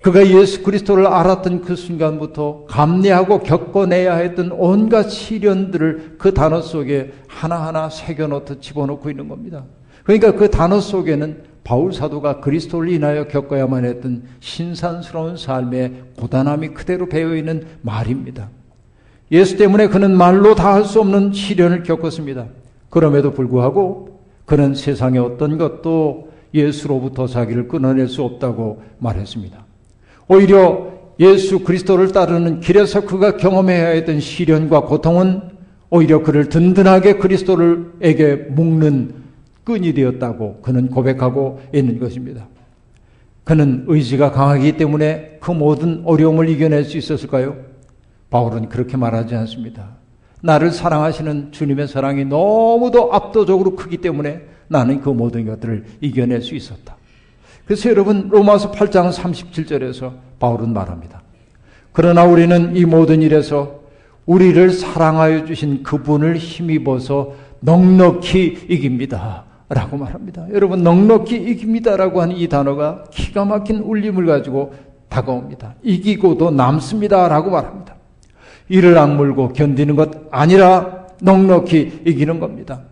그가 0.04 0.26
예수 0.28 0.62
그리스도를 0.62 1.06
알았던 1.06 1.62
그 1.62 1.76
순간부터 1.76 2.66
감내하고 2.68 3.38
겪어내야 3.38 4.16
했던 4.16 4.52
온갖 4.52 5.08
시련들을 5.08 6.16
그 6.18 6.34
단어 6.34 6.60
속에 6.60 7.14
하나하나 7.26 7.88
새겨놓듯 7.88 8.60
집어넣고 8.60 9.08
있는 9.08 9.28
겁니다. 9.28 9.64
그러니까 10.02 10.32
그 10.32 10.50
단어 10.50 10.78
속에는 10.78 11.44
바울 11.64 11.94
사도가 11.94 12.40
그리스도를 12.40 12.90
인하여 12.90 13.28
겪어야만 13.28 13.86
했던 13.86 14.24
신산스러운 14.40 15.38
삶의 15.38 16.02
고단함이 16.18 16.68
그대로 16.74 17.08
배어 17.08 17.34
있는 17.34 17.66
말입니다. 17.80 18.50
예수 19.32 19.56
때문에 19.56 19.88
그는 19.88 20.14
말로 20.14 20.54
다 20.54 20.74
할 20.74 20.84
수 20.84 21.00
없는 21.00 21.32
시련을 21.32 21.82
겪었습니다. 21.82 22.48
그럼에도 22.90 23.32
불구하고 23.32 24.20
그는 24.44 24.74
세상의 24.74 25.18
어떤 25.18 25.56
것도 25.56 26.28
예수로부터 26.52 27.26
자기를 27.26 27.68
끊어낼 27.68 28.06
수 28.06 28.22
없다고 28.22 28.82
말했습니다. 28.98 29.63
오히려 30.28 30.92
예수 31.20 31.60
그리스도를 31.60 32.12
따르는 32.12 32.60
길에서 32.60 33.02
그가 33.02 33.36
경험해야 33.36 33.88
했던 33.88 34.20
시련과 34.20 34.82
고통은 34.82 35.42
오히려 35.90 36.22
그를 36.22 36.48
든든하게 36.48 37.18
그리스도를에게 37.18 38.34
묶는 38.50 39.14
끈이 39.64 39.94
되었다고 39.94 40.60
그는 40.62 40.90
고백하고 40.90 41.60
있는 41.72 41.98
것입니다. 42.00 42.48
그는 43.44 43.84
의지가 43.86 44.32
강하기 44.32 44.76
때문에 44.76 45.38
그 45.40 45.50
모든 45.52 46.02
어려움을 46.04 46.48
이겨낼 46.48 46.84
수 46.84 46.96
있었을까요? 46.96 47.56
바울은 48.30 48.68
그렇게 48.68 48.96
말하지 48.96 49.34
않습니다. 49.36 49.90
나를 50.42 50.72
사랑하시는 50.72 51.52
주님의 51.52 51.88
사랑이 51.88 52.24
너무도 52.24 53.12
압도적으로 53.12 53.76
크기 53.76 53.98
때문에 53.98 54.42
나는 54.68 55.00
그 55.00 55.10
모든 55.10 55.46
것들을 55.46 55.84
이겨낼 56.00 56.42
수 56.42 56.54
있었다. 56.54 56.96
그래서 57.66 57.88
여러분 57.90 58.28
로마서 58.28 58.72
8장 58.72 59.12
37절에서 59.12 60.12
바울은 60.38 60.72
말합니다. 60.72 61.22
그러나 61.92 62.24
우리는 62.24 62.76
이 62.76 62.84
모든 62.84 63.22
일에서 63.22 63.80
우리를 64.26 64.70
사랑하여 64.70 65.44
주신 65.44 65.82
그분을 65.82 66.36
힘입어서 66.36 67.32
넉넉히 67.60 68.66
이깁니다. 68.68 69.44
라고 69.68 69.96
말합니다. 69.96 70.46
여러분, 70.52 70.82
넉넉히 70.82 71.36
이깁니다 71.36 71.96
라고 71.96 72.20
하는 72.20 72.36
이 72.36 72.48
단어가 72.48 73.04
기가 73.10 73.44
막힌 73.44 73.78
울림을 73.78 74.26
가지고 74.26 74.74
다가옵니다. 75.08 75.76
이기고도 75.82 76.50
남습니다. 76.50 77.28
라고 77.28 77.50
말합니다. 77.50 77.96
이를 78.68 78.98
악물고 78.98 79.48
견디는 79.48 79.96
것 79.96 80.10
아니라 80.30 81.06
넉넉히 81.22 82.02
이기는 82.06 82.40
겁니다. 82.40 82.82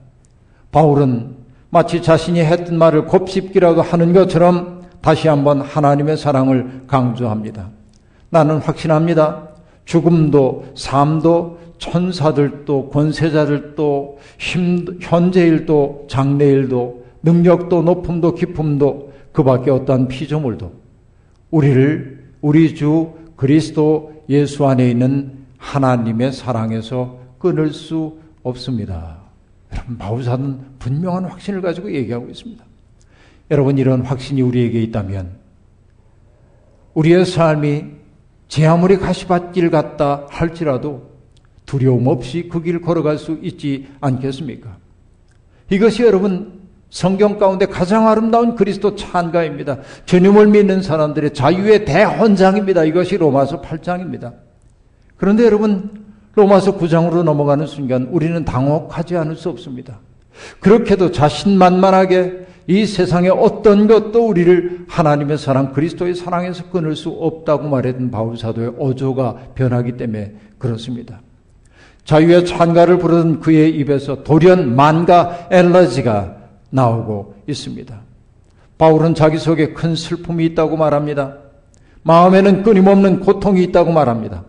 바울은 0.70 1.41
마치 1.72 2.02
자신이 2.02 2.38
했던 2.40 2.76
말을 2.76 3.06
곱씹기라도 3.06 3.80
하는 3.80 4.12
것처럼 4.12 4.82
다시 5.00 5.26
한번 5.26 5.62
하나님의 5.62 6.18
사랑을 6.18 6.82
강조합니다. 6.87 7.70
나는 8.28 8.58
확신합니다. 8.58 9.48
죽음도 9.87 10.66
삶도 10.74 11.58
천사들도 11.78 12.90
권세자들도 12.90 14.18
힘, 14.38 14.98
현재일도 15.00 16.08
장래일도 16.11 17.04
능력도 17.22 17.82
높음도 17.82 18.35
깊음도 18.35 19.12
그 19.32 19.42
밖에 19.42 19.70
어떠한 19.70 20.08
피조물도 20.08 20.72
우리를 21.50 22.22
우리 22.42 22.74
주 22.74 23.12
그리스도 23.35 24.12
예수 24.28 24.66
안에 24.66 24.90
있는 24.90 25.38
하나님의 25.56 26.32
사랑에서 26.32 27.18
끊을 27.38 27.72
수 27.72 28.18
없습니다. 28.42 29.21
여러분, 29.72 29.98
바울사는 29.98 30.61
분명한 30.78 31.24
확신을 31.24 31.62
가지고 31.62 31.92
얘기하고 31.94 32.28
있습니다. 32.28 32.64
여러분, 33.50 33.78
이런 33.78 34.02
확신이 34.02 34.42
우리에게 34.42 34.82
있다면 34.82 35.42
우리의 36.94 37.24
삶이 37.24 37.85
제 38.48 38.66
아무리 38.66 38.98
가시밭길 38.98 39.70
같다 39.70 40.26
할지라도 40.28 41.11
두려움 41.64 42.06
없이 42.06 42.48
그 42.50 42.62
길을 42.62 42.82
걸어갈 42.82 43.16
수 43.16 43.38
있지 43.42 43.88
않겠습니까? 44.00 44.76
이것이 45.70 46.02
여러분 46.02 46.61
성경 46.90 47.38
가운데 47.38 47.64
가장 47.64 48.06
아름다운 48.06 48.54
그리스도 48.54 48.94
찬가입니다. 48.94 49.78
주님을 50.04 50.48
믿는 50.48 50.82
사람들의 50.82 51.32
자유의 51.32 51.87
대헌장입니다. 51.87 52.85
이것이 52.85 53.16
로마서 53.16 53.62
8장입니다. 53.62 54.35
그런데 55.16 55.46
여러분 55.46 56.01
로마서 56.34 56.78
9장으로 56.78 57.22
넘어가는 57.22 57.66
순간 57.66 58.08
우리는 58.10 58.44
당혹하지 58.44 59.16
않을 59.16 59.36
수 59.36 59.48
없습니다. 59.50 60.00
그렇게도 60.60 61.12
자신만만하게 61.12 62.46
이 62.68 62.86
세상의 62.86 63.30
어떤 63.30 63.86
것도 63.86 64.28
우리를 64.28 64.86
하나님의 64.88 65.36
사랑, 65.36 65.72
그리스도의 65.72 66.14
사랑에서 66.14 66.70
끊을 66.70 66.96
수 66.96 67.10
없다고 67.10 67.68
말했던 67.68 68.10
바울 68.10 68.36
사도의 68.36 68.74
어조가 68.78 69.36
변하기 69.54 69.96
때문에 69.96 70.34
그렇습니다. 70.58 71.20
자유의 72.04 72.46
찬가를 72.46 72.98
부르던 72.98 73.40
그의 73.40 73.76
입에서 73.76 74.22
돌연 74.22 74.74
만가 74.74 75.48
엘러지가 75.50 76.36
나오고 76.70 77.34
있습니다. 77.46 78.00
바울은 78.78 79.14
자기 79.14 79.38
속에 79.38 79.72
큰 79.72 79.94
슬픔이 79.94 80.46
있다고 80.46 80.76
말합니다. 80.76 81.36
마음에는 82.02 82.62
끊임없는 82.62 83.20
고통이 83.20 83.62
있다고 83.64 83.92
말합니다. 83.92 84.44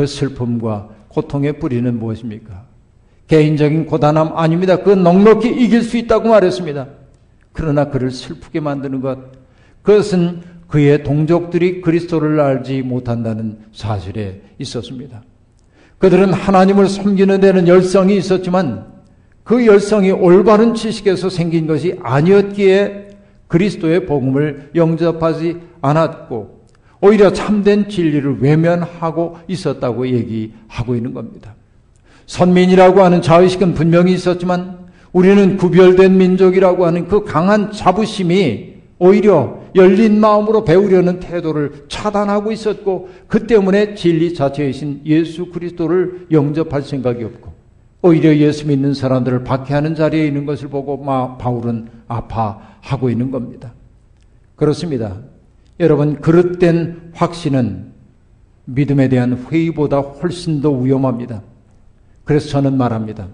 그 0.00 0.06
슬픔과 0.06 0.88
고통의 1.08 1.58
뿌리는 1.58 1.98
무엇입니까? 1.98 2.64
개인적인 3.26 3.84
고단함 3.84 4.34
아닙니다. 4.34 4.76
그 4.76 4.88
넉넉히 4.88 5.50
이길 5.50 5.82
수 5.82 5.98
있다고 5.98 6.30
말했습니다. 6.30 6.88
그러나 7.52 7.90
그를 7.90 8.10
슬프게 8.10 8.60
만드는 8.60 9.02
것, 9.02 9.18
그것은 9.82 10.40
그의 10.68 11.02
동족들이 11.02 11.82
그리스도를 11.82 12.40
알지 12.40 12.80
못한다는 12.80 13.58
사실에 13.72 14.40
있었습니다. 14.58 15.22
그들은 15.98 16.32
하나님을 16.32 16.88
섬기는 16.88 17.38
데는 17.38 17.68
열성이 17.68 18.16
있었지만 18.16 18.86
그 19.44 19.66
열성이 19.66 20.12
올바른 20.12 20.74
지식에서 20.74 21.28
생긴 21.28 21.66
것이 21.66 21.98
아니었기에 22.02 23.08
그리스도의 23.48 24.06
복음을 24.06 24.70
영접하지 24.74 25.58
않았고 25.82 26.59
오히려 27.00 27.32
참된 27.32 27.88
진리를 27.88 28.40
외면하고 28.40 29.38
있었다고 29.48 30.08
얘기하고 30.08 30.94
있는 30.94 31.14
겁니다. 31.14 31.54
선민이라고 32.26 33.02
하는 33.02 33.22
자의식은 33.22 33.74
분명히 33.74 34.12
있었지만 34.12 34.78
우리는 35.12 35.56
구별된 35.56 36.16
민족이라고 36.16 36.86
하는 36.86 37.08
그 37.08 37.24
강한 37.24 37.72
자부심이 37.72 38.74
오히려 38.98 39.60
열린 39.74 40.20
마음으로 40.20 40.64
배우려는 40.64 41.20
태도를 41.20 41.86
차단하고 41.88 42.52
있었고 42.52 43.08
그 43.26 43.46
때문에 43.46 43.94
진리 43.94 44.34
자체이신 44.34 45.02
예수 45.06 45.46
그리스도를 45.46 46.26
영접할 46.30 46.82
생각이 46.82 47.24
없고 47.24 47.50
오히려 48.02 48.34
예수 48.36 48.66
믿는 48.66 48.94
사람들을 48.94 49.44
박해하는 49.44 49.94
자리에 49.94 50.26
있는 50.26 50.46
것을 50.46 50.68
보고 50.68 51.02
바울은 51.38 51.88
아파하고 52.08 53.10
있는 53.10 53.30
겁니다. 53.30 53.72
그렇습니다. 54.56 55.16
여러분 55.80 56.20
그릇된 56.20 57.12
확신은 57.14 57.90
믿음에 58.66 59.08
대한 59.08 59.46
회의보다 59.50 60.00
훨씬 60.00 60.60
더 60.60 60.70
위험합니다. 60.70 61.42
그래서 62.24 62.48
저는 62.48 62.76
말합니다. 62.76 63.28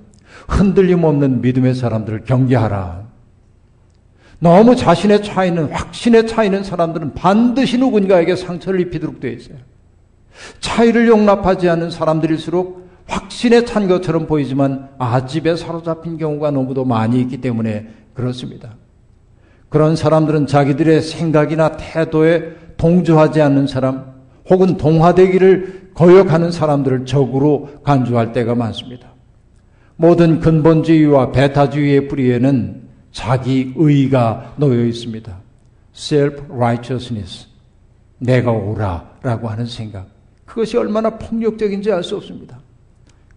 흔들림 0.48 1.04
없는 1.04 1.40
믿음의 1.42 1.74
사람들을 1.74 2.24
경계하라. 2.24 3.04
너무 4.38 4.76
자신의 4.76 5.22
차이는 5.24 5.72
확신의 5.72 6.26
차이는 6.28 6.62
사람들은 6.62 7.14
반드시 7.14 7.78
누군가에게 7.78 8.36
상처를 8.36 8.80
입히도록 8.80 9.20
되어 9.20 9.32
있어요. 9.32 9.58
차이를 10.60 11.08
용납하지 11.08 11.68
않는 11.68 11.90
사람들일수록 11.90 12.86
확신에 13.06 13.64
찬 13.64 13.88
것처럼 13.88 14.26
보이지만 14.26 14.90
아집에 14.98 15.56
사로잡힌 15.56 16.18
경우가 16.18 16.50
너무도 16.50 16.84
많이 16.84 17.20
있기 17.20 17.40
때문에 17.40 17.88
그렇습니다. 18.14 18.76
그런 19.68 19.96
사람들은 19.96 20.46
자기들의 20.46 21.02
생각이나 21.02 21.76
태도에 21.76 22.54
동조하지 22.76 23.40
않는 23.42 23.66
사람 23.66 24.14
혹은 24.48 24.76
동화되기를 24.76 25.90
거역하는 25.94 26.52
사람들을 26.52 27.06
적으로 27.06 27.70
간주할 27.82 28.32
때가 28.32 28.54
많습니다. 28.54 29.08
모든 29.96 30.40
근본주의와 30.40 31.32
배타주의의 31.32 32.08
뿌리에는 32.08 32.82
자기 33.12 33.72
의가 33.76 34.54
놓여 34.56 34.84
있습니다. 34.84 35.34
self-righteousness. 35.94 37.46
내가 38.18 38.52
옳아라고 38.52 39.48
하는 39.48 39.66
생각. 39.66 40.06
그것이 40.44 40.76
얼마나 40.76 41.10
폭력적인지 41.10 41.90
알 41.90 42.02
수 42.02 42.16
없습니다. 42.16 42.60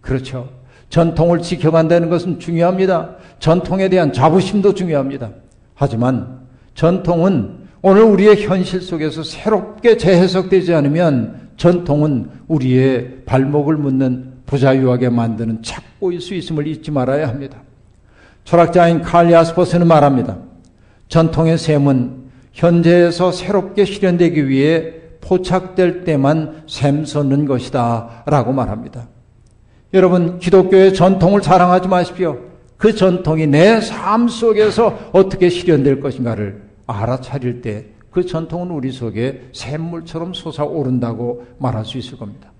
그렇죠. 0.00 0.50
전통을 0.90 1.40
지켜간다는 1.40 2.10
것은 2.10 2.38
중요합니다. 2.38 3.16
전통에 3.38 3.88
대한 3.88 4.12
자부심도 4.12 4.74
중요합니다. 4.74 5.30
하지만 5.80 6.40
전통은 6.74 7.60
오늘 7.80 8.02
우리의 8.02 8.42
현실 8.42 8.82
속에서 8.82 9.22
새롭게 9.22 9.96
재해석되지 9.96 10.74
않으면 10.74 11.48
전통은 11.56 12.28
우리의 12.48 13.22
발목을 13.24 13.78
묻는 13.78 14.34
부자유하게 14.44 15.08
만드는 15.08 15.62
착고일 15.62 16.20
수 16.20 16.34
있음을 16.34 16.66
잊지 16.66 16.90
말아야 16.90 17.28
합니다. 17.28 17.62
철학자인 18.44 19.00
칼리아스퍼스는 19.00 19.86
말합니다. 19.86 20.36
전통의 21.08 21.56
셈은 21.56 22.24
현재에서 22.52 23.32
새롭게 23.32 23.86
실현되기 23.86 24.50
위해 24.50 24.92
포착될 25.22 26.04
때만 26.04 26.64
샘솟는 26.68 27.46
것이다. 27.46 28.24
라고 28.26 28.52
말합니다. 28.52 29.08
여러분, 29.94 30.38
기독교의 30.40 30.92
전통을 30.92 31.40
자랑하지 31.40 31.88
마십시오. 31.88 32.49
그 32.80 32.94
전통이 32.94 33.46
내 33.46 33.78
삶 33.80 34.28
속에서 34.28 35.10
어떻게 35.12 35.48
실현될 35.48 36.00
것인가를 36.00 36.62
알아차릴 36.86 37.60
때 37.60 38.00
그 38.10 38.26
전통은 38.26 38.70
우리 38.70 38.90
속에 38.90 39.50
샘물처럼 39.52 40.34
솟아오른다고 40.34 41.46
말할 41.58 41.84
수 41.84 41.96
있을 41.96 42.18
겁니다. 42.18 42.50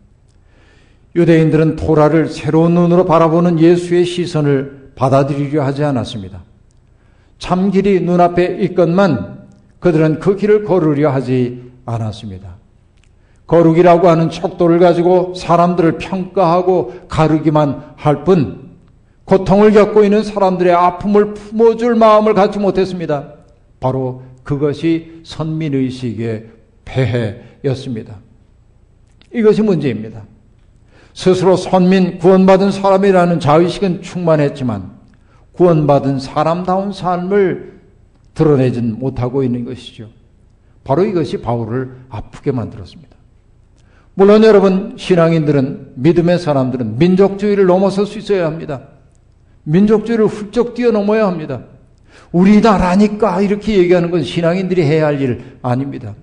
유대인들은 1.16 1.74
토라를 1.74 2.28
새로운 2.28 2.74
눈으로 2.74 3.04
바라보는 3.04 3.58
예수의 3.58 4.04
시선을 4.04 4.92
받아들이려 4.94 5.64
하지 5.64 5.82
않았습니다. 5.82 6.42
참 7.38 7.70
길이 7.72 8.00
눈앞에 8.00 8.58
있건만 8.60 9.48
그들은 9.80 10.20
그 10.20 10.36
길을 10.36 10.64
걸으려 10.64 11.10
하지 11.10 11.72
않았습니다. 11.84 12.54
거룩이라고 13.48 14.08
하는 14.08 14.30
척도를 14.30 14.78
가지고 14.78 15.34
사람들을 15.34 15.98
평가하고 15.98 17.06
가르기만 17.08 17.94
할 17.96 18.22
뿐, 18.22 18.69
고통을 19.30 19.70
겪고 19.70 20.02
있는 20.02 20.24
사람들의 20.24 20.74
아픔을 20.74 21.34
품어줄 21.34 21.94
마음을 21.94 22.34
갖지 22.34 22.58
못했습니다. 22.58 23.34
바로 23.78 24.24
그것이 24.42 25.20
선민의식의 25.22 26.46
폐해였습니다. 26.84 28.16
이것이 29.32 29.62
문제입니다. 29.62 30.24
스스로 31.14 31.56
선민 31.56 32.18
구원받은 32.18 32.72
사람이라는 32.72 33.38
자의식은 33.38 34.02
충만했지만 34.02 34.98
구원받은 35.52 36.18
사람다운 36.18 36.92
삶을 36.92 37.78
드러내진 38.34 38.98
못하고 38.98 39.44
있는 39.44 39.64
것이죠. 39.64 40.08
바로 40.82 41.04
이것이 41.04 41.40
바울을 41.40 41.98
아프게 42.08 42.50
만들었습니다. 42.50 43.16
물론 44.14 44.42
여러분, 44.42 44.94
신앙인들은, 44.96 45.92
믿음의 45.94 46.40
사람들은 46.40 46.98
민족주의를 46.98 47.66
넘어설 47.66 48.06
수 48.06 48.18
있어야 48.18 48.46
합니다. 48.46 48.88
민족주의를 49.64 50.26
훌쩍 50.26 50.74
뛰어넘어야 50.74 51.26
합니다. 51.26 51.62
우리나라니까 52.32 53.40
이렇게 53.40 53.78
얘기하는 53.78 54.10
건 54.10 54.22
신앙인들이 54.22 54.82
해야 54.82 55.06
할 55.06 55.20
일 55.20 55.58
아닙니다. 55.62 56.14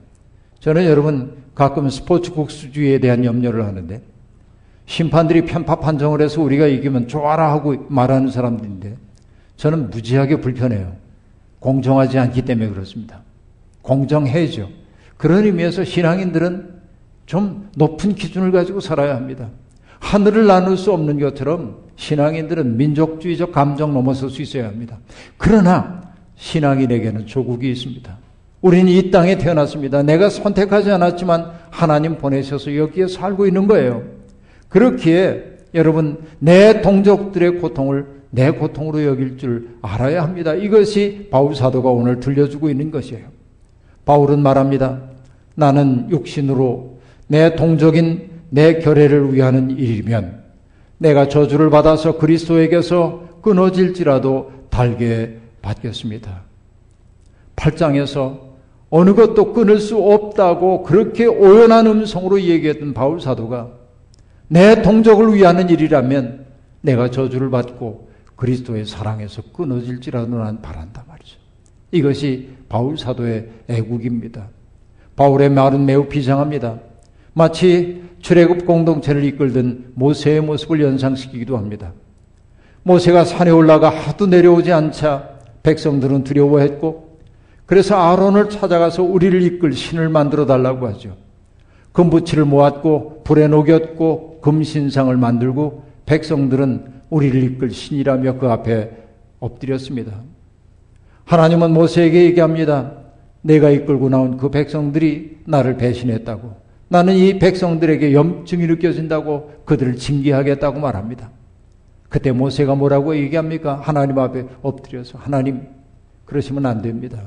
저는 0.60 0.86
여러분 0.86 1.38
가끔 1.54 1.90
스포츠 1.90 2.32
국수주의에 2.32 3.00
대한 3.00 3.24
염려를 3.26 3.66
하는데 3.66 4.02
심판들이 4.86 5.46
편파 5.46 5.76
판정을 5.80 6.22
해서 6.22 6.42
우리가 6.42 6.68
이기면 6.68 7.08
좋아라 7.08 7.52
하고 7.52 7.86
말하는 7.90 8.32
사람들인데 8.32 8.96
저는 9.58 9.90
무지하게 9.90 10.40
불편해요. 10.40 10.96
공정하지 11.60 12.20
않기 12.20 12.44
때문에 12.44 12.70
그렇습니다. 12.70 13.22
공정해죠. 13.82 14.70
그런 15.18 15.46
의미에서 15.46 15.84
신앙인들은 15.84 16.78
좀 17.26 17.70
높은 17.76 18.16
기준을 18.16 18.52
가지고 18.52 18.80
살아야 18.80 19.16
합니다. 19.16 19.50
하늘을 20.00 20.46
나눌 20.48 20.78
수 20.78 20.94
없는 20.94 21.20
것처럼 21.20 21.87
신앙인들은 21.98 22.78
민족주의적 22.78 23.52
감정 23.52 23.94
넘어설 23.94 24.30
수 24.30 24.42
있어야 24.42 24.68
합니다. 24.68 24.98
그러나 25.38 26.02
신앙인에게는 26.36 27.26
조국이 27.26 27.70
있습니다. 27.72 28.18
우리는 28.62 28.92
이 28.92 29.12
땅에 29.12 29.38
태어났습니다. 29.38 30.04
내가 30.04 30.30
선택하지 30.30 30.92
않았지만 30.92 31.52
하나님 31.70 32.18
보내셔서 32.18 32.76
여기에 32.76 33.08
살고 33.08 33.46
있는 33.46 33.68
거예요. 33.68 34.04
그렇기에 34.70 35.44
여러분 35.74 36.20
내 36.40 36.82
동족들의 36.82 37.60
고통을 37.60 38.06
내 38.30 38.52
고통으로 38.52 39.04
여길 39.04 39.38
줄 39.38 39.70
알아야 39.82 40.24
합니다. 40.24 40.54
이것이 40.54 41.28
바울 41.32 41.56
사도가 41.56 41.90
오늘 41.90 42.20
들려주고 42.20 42.70
있는 42.70 42.92
것이에요. 42.92 43.26
바울은 44.06 44.42
말합니다. 44.42 45.02
나는 45.56 46.10
육신으로 46.10 47.00
내 47.28 47.56
동족인 47.56 48.30
내 48.50 48.80
결례를 48.80 49.34
위하는 49.34 49.72
일이면 49.72 50.47
내가 50.98 51.28
저주를 51.28 51.70
받아서 51.70 52.18
그리스도에게서 52.18 53.40
끊어질지라도 53.42 54.52
달게 54.70 55.40
받겠습니다. 55.62 56.42
8장에서 57.56 58.48
어느 58.90 59.14
것도 59.14 59.54
끊을 59.54 59.80
수 59.80 59.98
없다고 59.98 60.84
그렇게 60.84 61.26
오연한 61.26 61.88
음성으로 61.88 62.42
얘기했던 62.42 62.94
바울 62.94 63.20
사도가 63.20 63.70
내 64.48 64.82
동족을 64.82 65.34
위하는 65.34 65.70
일이라면 65.70 66.46
내가 66.82 67.12
저주를 67.12 67.50
받고 67.50 68.10
그리스도의 68.36 68.86
사랑에서 68.86 69.42
끊어질지라도 69.52 70.38
난 70.38 70.62
바란다 70.62 71.04
말이죠. 71.08 71.38
이것이 71.92 72.50
바울 72.70 72.98
사도의 72.98 73.50
애국입니다. 73.68 74.50
바울의 75.16 75.50
말은 75.50 75.86
매우 75.86 76.08
비장합니다. 76.08 76.80
마치 77.38 78.02
출애굽 78.20 78.66
공동체를 78.66 79.24
이끌던 79.24 79.92
모세의 79.94 80.42
모습을 80.42 80.82
연상시키기도 80.82 81.56
합니다. 81.56 81.94
모세가 82.82 83.26
산에 83.26 83.52
올라가 83.52 83.90
하도 83.90 84.26
내려오지 84.26 84.74
않자 84.74 85.38
백성들은 85.62 86.24
두려워했고 86.24 87.20
그래서 87.68 87.96
아론을 87.96 88.50
찾아가서 88.50 89.04
우리를 89.04 89.40
이끌 89.44 89.74
신을 89.74 90.10
만들어 90.10 90.48
달라고 90.48 90.88
하죠. 90.88 91.16
금부치를 91.92 92.46
모았고 92.46 93.22
불에 93.24 93.48
녹였고 93.48 94.40
금신상을 94.42 95.16
만들고 95.16 95.84
백성들은 96.08 96.86
우리를 97.12 97.44
이끌 97.44 97.70
신이라며 97.70 98.40
그 98.40 98.50
앞에 98.50 98.90
엎드렸습니다. 99.40 100.24
하나님은 101.26 101.72
모세에게 101.72 102.24
얘기합니다. 102.24 102.94
내가 103.44 103.70
이끌고 103.70 104.10
나온 104.10 104.38
그 104.38 104.50
백성들이 104.50 105.42
나를 105.46 105.78
배신했다고. 105.78 106.67
나는 106.90 107.16
이 107.16 107.38
백성들에게 107.40 108.14
염증이 108.14 108.66
느껴진다고 108.68 109.64
그들을 109.66 109.98
징계하겠다고 109.98 110.80
말합니다. 110.80 111.32
그때 112.10 112.32
모세가 112.32 112.76
뭐라고 112.76 113.16
얘기합니까? 113.18 113.82
하나님 113.84 114.18
앞에 114.18 114.46
엎드려서 114.62 115.18
하나님 115.18 115.68
그러시면 116.26 116.66
안 116.66 116.82
됩니다. 116.82 117.22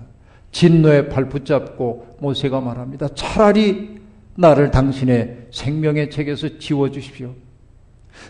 진노의 0.53 1.11
팔 1.11 1.29
붙잡고 1.29 2.17
모세가 2.21 2.61
말합니다. 2.61 3.09
차라리 3.15 4.01
나를 4.37 4.71
당신의 4.71 5.49
생명의 5.51 6.11
책에서 6.11 6.59
지워 6.59 6.91
주십시오. 6.91 7.35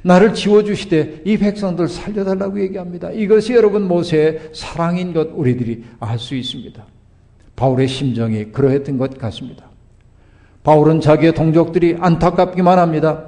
나를 0.02 0.34
지워 0.34 0.62
주시되 0.62 1.22
이 1.24 1.38
백성들 1.38 1.88
살려 1.88 2.24
달라고 2.24 2.60
얘기합니다. 2.60 3.10
이것이 3.10 3.54
여러분 3.54 3.86
모세의 3.86 4.50
사랑인 4.52 5.12
것 5.12 5.28
우리들이 5.32 5.84
알 6.00 6.18
수 6.18 6.34
있습니다. 6.34 6.84
바울의 7.56 7.88
심정이 7.88 8.46
그러했던 8.46 8.98
것 8.98 9.16
같습니다. 9.18 9.69
바울은 10.62 11.00
자기의 11.00 11.34
동족들이 11.34 11.96
안타깝기만 12.00 12.78
합니다. 12.78 13.24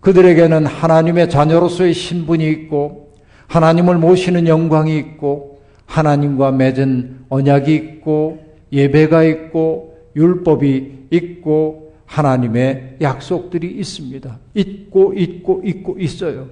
그들에게는 0.00 0.66
하나님의 0.66 1.30
자녀로서의 1.30 1.94
신분이 1.94 2.48
있고 2.50 3.12
하나님을 3.46 3.98
모시는 3.98 4.46
영광이 4.46 4.96
있고 4.98 5.60
하나님과 5.86 6.52
맺은 6.52 7.24
언약이 7.28 7.74
있고 7.74 8.38
예배가 8.72 9.24
있고 9.24 9.98
율법이 10.14 11.06
있고 11.10 11.92
하나님의 12.06 12.96
약속들이 13.00 13.68
있습니다. 13.68 14.38
있고 14.54 15.14
있고 15.14 15.62
있고 15.64 15.96
있어요. 15.98 16.48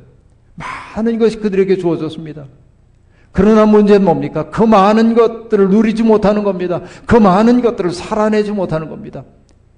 많은 0.55 1.19
것이 1.19 1.38
그들에게 1.38 1.77
주어졌습니다. 1.77 2.47
그러나 3.33 3.66
문제는 3.66 4.05
뭡니까? 4.05 4.49
그 4.49 4.62
많은 4.62 5.14
것들을 5.14 5.69
누리지 5.69 6.03
못하는 6.03 6.42
겁니다. 6.42 6.81
그 7.05 7.16
많은 7.16 7.61
것들을 7.61 7.90
살아내지 7.90 8.53
못하는 8.53 8.88
겁니다. 8.88 9.25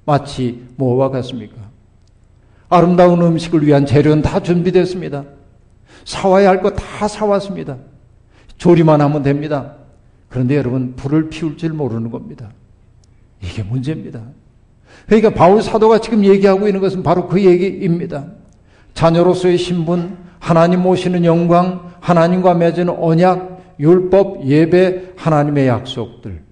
마치 0.08 0.64
뭐와 0.76 1.10
같습니까? 1.10 1.56
아름다운 2.70 3.20
음식을 3.20 3.66
위한 3.66 3.84
재료는 3.84 4.22
다 4.22 4.40
준비됐습니다. 4.40 5.24
사와야 6.06 6.48
할 6.48 6.62
거 6.62 6.70
다 6.74 7.06
사왔습니다. 7.06 7.76
조리만 8.56 9.02
하면 9.02 9.22
됩니다. 9.22 9.74
그런데 10.30 10.56
여러분, 10.56 10.94
불을 10.96 11.28
피울 11.28 11.58
줄 11.58 11.74
모르는 11.74 12.10
겁니다. 12.10 12.50
이게 13.42 13.62
문제입니다. 13.62 14.22
그러니까 15.06 15.30
바울 15.34 15.60
사도가 15.62 16.00
지금 16.00 16.24
얘기하고 16.24 16.66
있는 16.66 16.80
것은 16.80 17.02
바로 17.02 17.28
그 17.28 17.44
얘기입니다. 17.44 18.24
자녀로서의 18.94 19.58
신분, 19.58 20.16
하나님 20.38 20.80
모시는 20.80 21.26
영광, 21.26 21.92
하나님과 22.00 22.54
맺은 22.54 22.88
언약, 22.88 23.76
율법, 23.78 24.46
예배, 24.46 25.12
하나님의 25.16 25.68
약속들. 25.68 26.42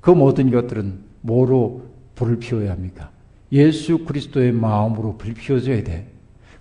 그 0.00 0.10
모든 0.10 0.50
것들은 0.50 1.00
뭐로 1.20 1.82
불을 2.16 2.38
피워야 2.40 2.72
합니까? 2.72 3.10
예수 3.52 3.98
그리스도의 3.98 4.50
마음으로 4.50 5.16
불 5.16 5.34
피워져야 5.34 5.84
돼. 5.84 6.08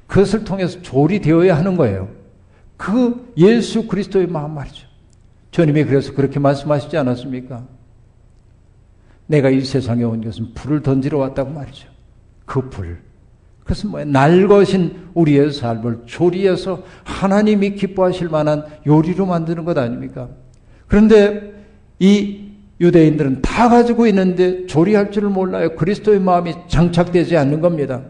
그것을 0.06 0.44
통해서 0.44 0.82
조리 0.84 1.20
되어야 1.20 1.58
하는 1.58 1.76
거예요. 1.76 2.10
그 2.78 3.34
예수 3.38 3.88
그리스도의 3.88 4.28
마음 4.28 4.54
말이죠. 4.54 4.88
주님이 5.50 5.86
그래서 5.86 6.14
그렇게 6.14 6.40
말씀하시지 6.40 6.96
않았습니까? 6.96 7.66
내가 9.28 9.50
이 9.50 9.62
세상에 9.62 10.04
온 10.04 10.24
것은 10.24 10.54
불을 10.54 10.84
던지러 10.84 11.18
왔다고 11.18 11.52
말이죠. 11.52 11.88
그 12.46 12.70
불. 12.70 13.00
그것은 13.62 13.90
뭐야? 13.90 14.06
날것인 14.06 15.10
우리의 15.16 15.52
삶을 15.52 16.04
조리해서 16.06 16.84
하나님이 17.04 17.74
기뻐하실 17.76 18.30
만한 18.30 18.66
요리로 18.86 19.26
만드는 19.26 19.66
것 19.66 19.76
아닙니까? 19.78 20.30
그런데 20.88 21.66
이 21.98 22.45
유대인들은 22.80 23.42
다 23.42 23.70
가지고 23.70 24.06
있는데 24.08 24.66
조리할 24.66 25.12
줄을 25.12 25.30
몰라요. 25.30 25.76
그리스도의 25.76 26.20
마음이 26.20 26.54
장착되지 26.68 27.38
않는 27.38 27.62
겁니다. 27.62 28.02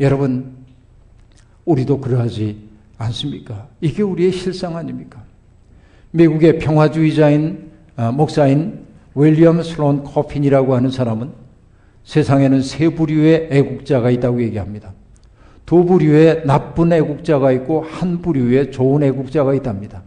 여러분, 0.00 0.56
우리도 1.64 2.00
그러하지 2.00 2.56
않습니까? 2.98 3.68
이게 3.80 4.02
우리의 4.02 4.32
실상 4.32 4.76
아닙니까? 4.76 5.22
미국의 6.12 6.58
평화주의자인 6.58 7.70
아, 7.96 8.10
목사인 8.10 8.86
윌리엄 9.14 9.62
슬론 9.62 10.04
코핀이라고 10.04 10.74
하는 10.74 10.90
사람은 10.90 11.30
세상에는 12.04 12.62
세 12.62 12.88
부류의 12.88 13.48
애국자가 13.50 14.10
있다고 14.10 14.42
얘기합니다. 14.42 14.92
두 15.66 15.84
부류의 15.84 16.44
나쁜 16.44 16.92
애국자가 16.92 17.52
있고 17.52 17.82
한 17.82 18.20
부류의 18.20 18.72
좋은 18.72 19.02
애국자가 19.02 19.54
있답니다. 19.54 20.02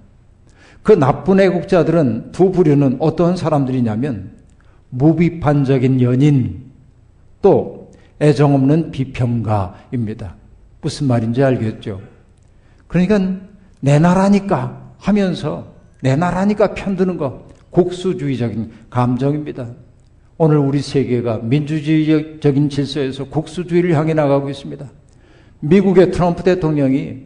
그 0.85 0.91
나쁜 0.91 1.39
애국자들은 1.39 2.31
두 2.31 2.51
부류는 2.51 2.97
어떤 2.99 3.35
사람들이냐면 3.35 4.33
무비판적인 4.91 5.99
연인 6.01 6.61
또 7.41 7.89
애정 8.21 8.53
없는 8.53 8.91
비평가입니다. 8.91 10.35
무슨 10.81 11.07
말인지 11.07 11.43
알겠죠? 11.43 12.01
그러니까 12.85 13.19
내 13.79 13.97
나라니까 13.97 14.93
하면서 14.99 15.73
내 16.03 16.15
나라니까 16.15 16.75
편드는 16.75 17.17
거 17.17 17.47
국수주의적인 17.71 18.71
감정입니다. 18.91 19.69
오늘 20.37 20.57
우리 20.59 20.81
세계가 20.81 21.39
민주주의적인 21.39 22.69
질서에서 22.69 23.23
국수주의를 23.25 23.95
향해 23.95 24.13
나가고 24.13 24.51
있습니다. 24.51 24.87
미국의 25.61 26.11
트럼프 26.11 26.43
대통령이 26.43 27.23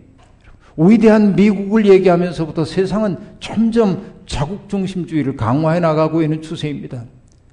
위대한 0.80 1.36
미국을 1.36 1.86
얘기하면서부터 1.86 2.63
세상은 2.63 3.18
점점 3.42 4.02
자국 4.26 4.70
중심주의를 4.70 5.36
강화해 5.36 5.82
나가고 5.82 6.22
있는 6.22 6.42
추세입니다. 6.42 7.04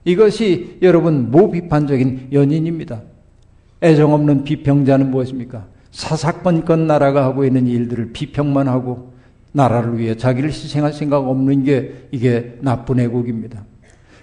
이것이 0.04 0.78
여러분 0.82 1.32
무비판적인 1.32 2.28
연인입니다. 2.32 3.02
애정 3.82 4.14
없는 4.14 4.44
비평자는 4.44 5.10
무엇입니까? 5.10 5.66
사사건건 5.90 6.86
나라가 6.86 7.24
하고 7.24 7.44
있는 7.44 7.66
일들을 7.66 8.12
비평만 8.12 8.68
하고 8.68 9.12
나라를 9.50 9.98
위해 9.98 10.16
자기를 10.16 10.50
희생할 10.50 10.92
생각 10.92 11.26
없는 11.28 11.64
게 11.64 12.06
이게 12.12 12.56
나쁜 12.60 13.00
애국입니다. 13.00 13.64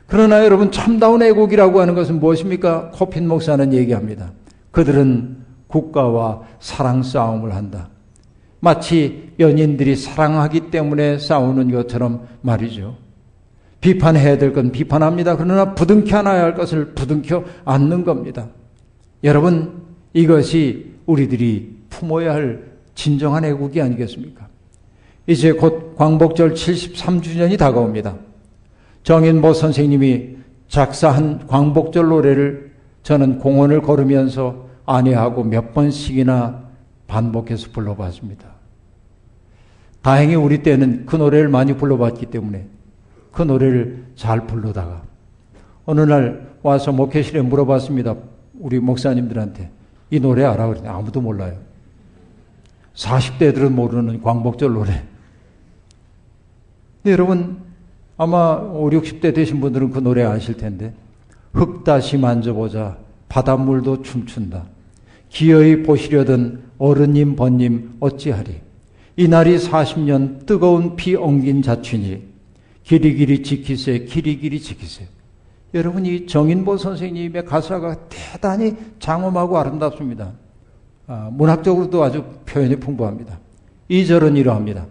그러나 0.08 0.46
여러분 0.46 0.72
참다운 0.72 1.24
애국이라고 1.24 1.82
하는 1.82 1.96
것은 1.96 2.20
무엇입니까? 2.20 2.92
코핀 2.92 3.28
목사는 3.28 3.74
얘기합니다. 3.74 4.32
그들은 4.72 5.38
국가와 5.68 6.44
사랑 6.60 7.04
싸움을 7.04 7.56
한다. 7.56 7.90
마치 8.64 9.34
연인들이 9.40 9.98
사랑하기 9.98 10.72
때문에 10.72 11.20
싸우는 11.20 11.70
것처럼 11.70 12.26
말이죠. 12.42 12.96
비판해야 13.82 14.38
될 14.38 14.54
건 14.54 14.72
비판합니다. 14.72 15.36
그러나 15.36 15.76
부둥켜 15.76 16.20
안아야 16.20 16.44
할 16.44 16.56
것을 16.56 16.94
부둥켜 16.94 17.44
안는 17.66 18.06
겁니다. 18.06 18.48
여러분, 19.26 19.82
이것이 20.14 20.94
우리들이 21.06 21.76
품어야 21.90 22.34
할 22.34 22.72
진정한 22.96 23.44
애국이 23.44 23.82
아니겠습니까? 23.82 24.48
이제 25.28 25.52
곧 25.52 25.96
광복절 25.98 26.54
73주년이 26.54 27.58
다가옵니다. 27.60 28.16
정인보 29.04 29.54
선생님이 29.54 30.38
작사한 30.70 31.48
광복절 31.48 32.08
노래를 32.08 32.72
저는 33.04 33.40
공원을 33.40 33.82
걸으면서 33.82 34.70
아내하고 34.86 35.44
몇 35.44 35.74
번씩이나 35.74 36.64
반복해서 37.08 37.68
불러봤습니다. 37.74 38.53
다행히 40.04 40.36
우리 40.36 40.62
때는 40.62 41.06
그 41.06 41.16
노래를 41.16 41.48
많이 41.48 41.76
불러봤기 41.76 42.28
때문에 42.28 42.68
그 43.32 43.42
노래를 43.42 44.06
잘 44.16 44.46
부르다가 44.46 45.02
어느 45.86 46.02
날 46.02 46.54
와서 46.62 46.92
목회실에 46.92 47.42
물어봤습니다. 47.42 48.16
우리 48.60 48.80
목사님들한테 48.80 49.72
이 50.12 50.20
노래 50.20 50.44
알아? 50.44 50.68
그랬더니 50.68 50.90
아무도 50.90 51.22
몰라요. 51.22 51.58
40대들은 52.96 53.70
모르는 53.72 54.22
광복절 54.22 54.74
노래. 54.74 55.04
네, 57.04 57.12
여러분 57.12 57.58
아마 58.18 58.56
5, 58.58 58.90
60대 58.90 59.34
되신 59.34 59.62
분들은 59.62 59.92
그 59.92 60.00
노래 60.00 60.24
아실 60.24 60.58
텐데 60.58 60.94
흙 61.54 61.86
다시 61.86 62.18
만져보자 62.18 62.98
바닷물도 63.30 64.02
춤춘다. 64.02 64.66
기어이 65.30 65.84
보시려던 65.84 66.64
어른님 66.78 67.38
번님 67.38 67.96
어찌하리 68.02 68.62
이날이 69.16 69.58
40년 69.58 70.46
뜨거운 70.46 70.96
피 70.96 71.16
엉긴 71.16 71.62
자취니 71.62 72.24
길이길이 72.84 73.44
지키세, 73.44 74.00
길이길이 74.00 74.60
지키세. 74.60 75.08
여러분, 75.74 76.06
이 76.06 76.26
정인보 76.26 76.78
선생님의 76.78 77.46
가사가 77.46 78.08
대단히 78.10 78.76
장엄하고 79.00 79.58
아름답습니다. 79.58 80.34
아, 81.08 81.30
문학적으로도 81.32 82.04
아주 82.04 82.24
표현이 82.46 82.76
풍부합니다. 82.78 83.40
이 83.88 84.06
절은 84.06 84.36
이러합니다. 84.36 84.86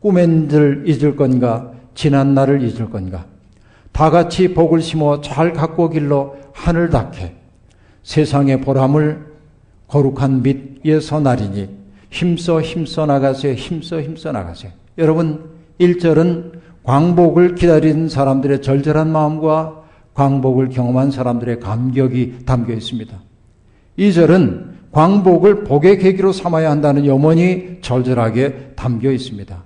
꿈엔들 0.00 0.84
잊을 0.86 1.16
건가, 1.16 1.72
지난 1.94 2.34
날을 2.34 2.62
잊을 2.62 2.90
건가. 2.90 3.26
다 3.92 4.10
같이 4.10 4.54
복을 4.54 4.80
심어 4.80 5.20
잘 5.20 5.52
갖고 5.52 5.90
길러 5.90 6.34
하늘 6.52 6.90
닦해. 6.90 7.34
세상의 8.02 8.60
보람을 8.62 9.32
거룩한 9.88 10.42
빛 10.42 10.80
위에서 10.84 11.20
나리니 11.20 11.81
힘써 12.12 12.60
힘써 12.60 13.06
나가세, 13.06 13.54
힘써 13.54 14.00
힘써 14.00 14.32
나가세. 14.32 14.70
여러분, 14.98 15.50
1절은 15.80 16.52
광복을 16.82 17.54
기다리는 17.54 18.08
사람들의 18.08 18.60
절절한 18.60 19.10
마음과 19.10 19.82
광복을 20.12 20.68
경험한 20.68 21.10
사람들의 21.10 21.58
감격이 21.60 22.44
담겨 22.44 22.74
있습니다. 22.74 23.18
이 23.96 24.12
절은 24.12 24.72
광복을 24.92 25.64
복의 25.64 25.98
계기로 25.98 26.32
삼아야 26.32 26.70
한다는 26.70 27.06
염원이 27.06 27.78
절절하게 27.80 28.74
담겨 28.76 29.10
있습니다. 29.10 29.62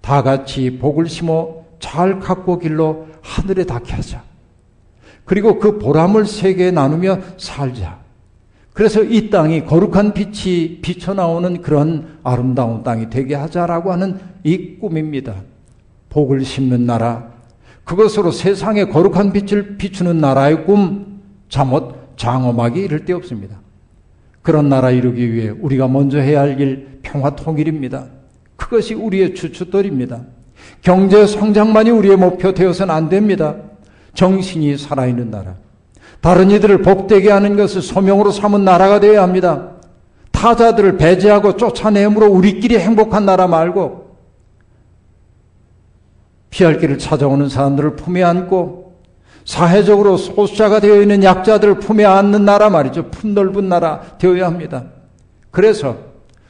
다 0.00 0.22
같이 0.24 0.78
복을 0.78 1.08
심어 1.08 1.54
잘 1.78 2.18
갖고 2.18 2.58
길러 2.58 3.06
하늘에 3.22 3.64
닿게 3.64 3.92
하자. 3.92 4.24
그리고 5.24 5.60
그 5.60 5.78
보람을 5.78 6.26
세계에 6.26 6.72
나누며 6.72 7.20
살자. 7.36 8.05
그래서 8.76 9.02
이 9.02 9.30
땅이 9.30 9.64
거룩한 9.64 10.12
빛이 10.12 10.82
비쳐나오는 10.82 11.62
그런 11.62 12.18
아름다운 12.22 12.82
땅이 12.82 13.08
되게 13.08 13.34
하자라고 13.34 13.90
하는 13.90 14.18
이 14.44 14.76
꿈입니다. 14.76 15.36
복을 16.10 16.44
심는 16.44 16.84
나라, 16.84 17.26
그것으로 17.84 18.30
세상에 18.32 18.84
거룩한 18.84 19.32
빛을 19.32 19.78
비추는 19.78 20.18
나라의 20.18 20.66
꿈, 20.66 21.22
잠옷, 21.48 22.18
장엄하기 22.18 22.80
이를 22.80 23.06
데 23.06 23.14
없습니다. 23.14 23.56
그런 24.42 24.68
나라 24.68 24.90
이루기 24.90 25.32
위해 25.32 25.48
우리가 25.48 25.88
먼저 25.88 26.18
해야 26.18 26.42
할 26.42 26.60
일, 26.60 26.98
평화 27.00 27.34
통일입니다. 27.34 28.08
그것이 28.56 28.92
우리의 28.92 29.34
주춧돌입니다. 29.34 30.20
경제 30.82 31.26
성장만이 31.26 31.88
우리의 31.92 32.18
목표 32.18 32.52
되어서는 32.52 32.94
안 32.94 33.08
됩니다. 33.08 33.56
정신이 34.12 34.76
살아있는 34.76 35.30
나라. 35.30 35.54
다른 36.26 36.50
이들을 36.50 36.82
복되게 36.82 37.30
하는 37.30 37.56
것을 37.56 37.82
소명으로 37.82 38.32
삼은 38.32 38.64
나라가 38.64 38.98
되어야 38.98 39.22
합니다. 39.22 39.70
타자들을 40.32 40.96
배제하고 40.96 41.56
쫓아내므로 41.56 42.26
우리끼리 42.26 42.80
행복한 42.80 43.24
나라 43.24 43.46
말고 43.46 44.16
피할 46.50 46.80
길을 46.80 46.98
찾아오는 46.98 47.48
사람들을 47.48 47.94
품에 47.94 48.24
안고 48.24 48.96
사회적으로 49.44 50.16
소수자가 50.16 50.80
되어 50.80 51.00
있는 51.00 51.22
약자들을 51.22 51.78
품에 51.78 52.04
안는 52.04 52.44
나라 52.44 52.70
말이죠. 52.70 53.08
품넓은 53.12 53.68
나라 53.68 54.00
되어야 54.18 54.46
합니다. 54.46 54.86
그래서 55.52 55.96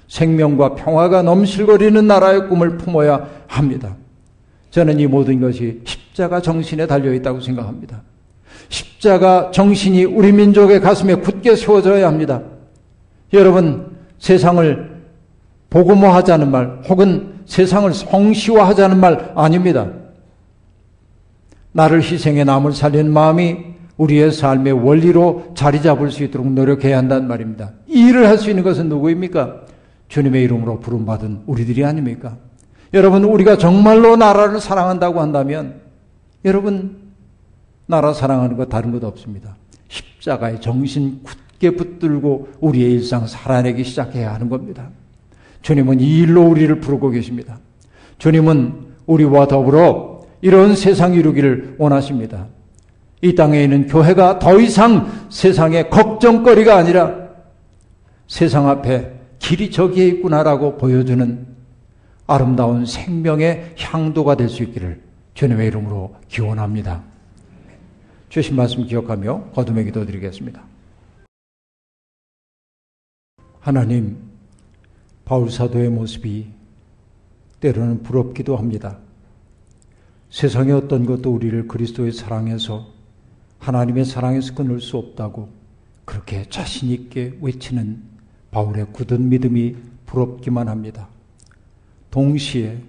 생명과 0.08 0.76
평화가 0.76 1.20
넘실거리는 1.20 2.06
나라의 2.06 2.48
꿈을 2.48 2.78
품어야 2.78 3.28
합니다. 3.46 3.94
저는 4.70 4.98
이 5.00 5.06
모든 5.06 5.38
것이 5.38 5.82
십자가 5.84 6.40
정신에 6.40 6.86
달려 6.86 7.12
있다고 7.12 7.42
생각합니다. 7.42 8.05
십자가 8.96 9.50
정신이 9.50 10.04
우리 10.04 10.32
민족의 10.32 10.80
가슴에 10.80 11.16
굳게 11.16 11.56
세워져야 11.56 12.06
합니다. 12.06 12.42
여러분, 13.32 13.96
세상을 14.18 14.96
복음화하자는 15.70 16.50
말, 16.50 16.82
혹은 16.88 17.34
세상을 17.44 17.92
성시화하자는 17.92 18.98
말 18.98 19.32
아닙니다. 19.34 19.90
나를 21.72 22.02
희생해 22.02 22.44
남을 22.44 22.72
살리는 22.72 23.12
마음이 23.12 23.58
우리의 23.98 24.32
삶의 24.32 24.72
원리로 24.72 25.52
자리 25.54 25.82
잡을 25.82 26.10
수 26.10 26.22
있도록 26.22 26.50
노력해야 26.50 26.96
한다는 26.96 27.28
말입니다. 27.28 27.72
이 27.86 28.08
일을 28.08 28.26
할 28.28 28.38
수 28.38 28.50
있는 28.50 28.62
것은 28.62 28.88
누구입니까? 28.88 29.62
주님의 30.08 30.42
이름으로 30.44 30.80
부름받은 30.80 31.42
우리들이 31.46 31.84
아닙니까? 31.84 32.36
여러분, 32.94 33.24
우리가 33.24 33.58
정말로 33.58 34.16
나라를 34.16 34.60
사랑한다고 34.60 35.20
한다면, 35.20 35.80
여러분, 36.44 37.05
나라 37.86 38.12
사랑하는 38.12 38.56
것 38.56 38.68
다른 38.68 38.92
것 38.92 39.02
없습니다. 39.04 39.56
십자가의 39.88 40.60
정신 40.60 41.20
굳게 41.22 41.76
붙들고 41.76 42.48
우리의 42.60 42.92
일상 42.92 43.26
살아내기 43.26 43.84
시작해야 43.84 44.34
하는 44.34 44.48
겁니다. 44.48 44.88
주님은 45.62 46.00
이 46.00 46.18
일로 46.18 46.42
우리를 46.48 46.80
부르고 46.80 47.10
계십니다. 47.10 47.58
주님은 48.18 48.86
우리와 49.06 49.46
더불어 49.46 50.20
이런 50.40 50.74
세상 50.74 51.14
이루기를 51.14 51.76
원하십니다. 51.78 52.46
이 53.22 53.34
땅에 53.34 53.62
있는 53.62 53.86
교회가 53.86 54.38
더 54.38 54.60
이상 54.60 55.10
세상의 55.30 55.90
걱정거리가 55.90 56.76
아니라 56.76 57.14
세상 58.28 58.68
앞에 58.68 59.12
길이 59.38 59.70
저기에 59.70 60.06
있구나라고 60.08 60.76
보여주는 60.76 61.46
아름다운 62.26 62.84
생명의 62.84 63.74
향도가 63.78 64.36
될 64.36 64.48
수 64.48 64.62
있기를 64.64 65.00
주님의 65.34 65.68
이름으로 65.68 66.16
기원합니다. 66.28 67.02
주신 68.36 68.54
말씀 68.54 68.84
기억하며 68.84 69.52
거듭의 69.54 69.86
기도 69.86 70.04
드리겠습니다. 70.04 70.62
하나님, 73.60 74.18
바울 75.24 75.50
사도의 75.50 75.88
모습이 75.88 76.48
때로는 77.60 78.02
부럽기도 78.02 78.58
합니다. 78.58 78.98
세상의 80.28 80.74
어떤 80.74 81.06
것도 81.06 81.32
우리를 81.32 81.66
그리스도의 81.66 82.12
사랑에서 82.12 82.92
하나님의 83.58 84.04
사랑에서 84.04 84.54
끊을 84.54 84.82
수 84.82 84.98
없다고 84.98 85.48
그렇게 86.04 86.46
자신 86.50 86.90
있게 86.90 87.38
외치는 87.40 88.02
바울의 88.50 88.88
굳은 88.92 89.30
믿음이 89.30 89.76
부럽기만 90.04 90.68
합니다. 90.68 91.08
동시에 92.10 92.82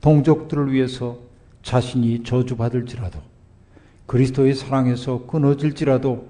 동족들을 0.00 0.72
위해서 0.72 1.20
자신이 1.62 2.24
저주받을지라도 2.24 3.29
그리스도의 4.10 4.54
사랑에서 4.56 5.24
끊어질지라도 5.26 6.26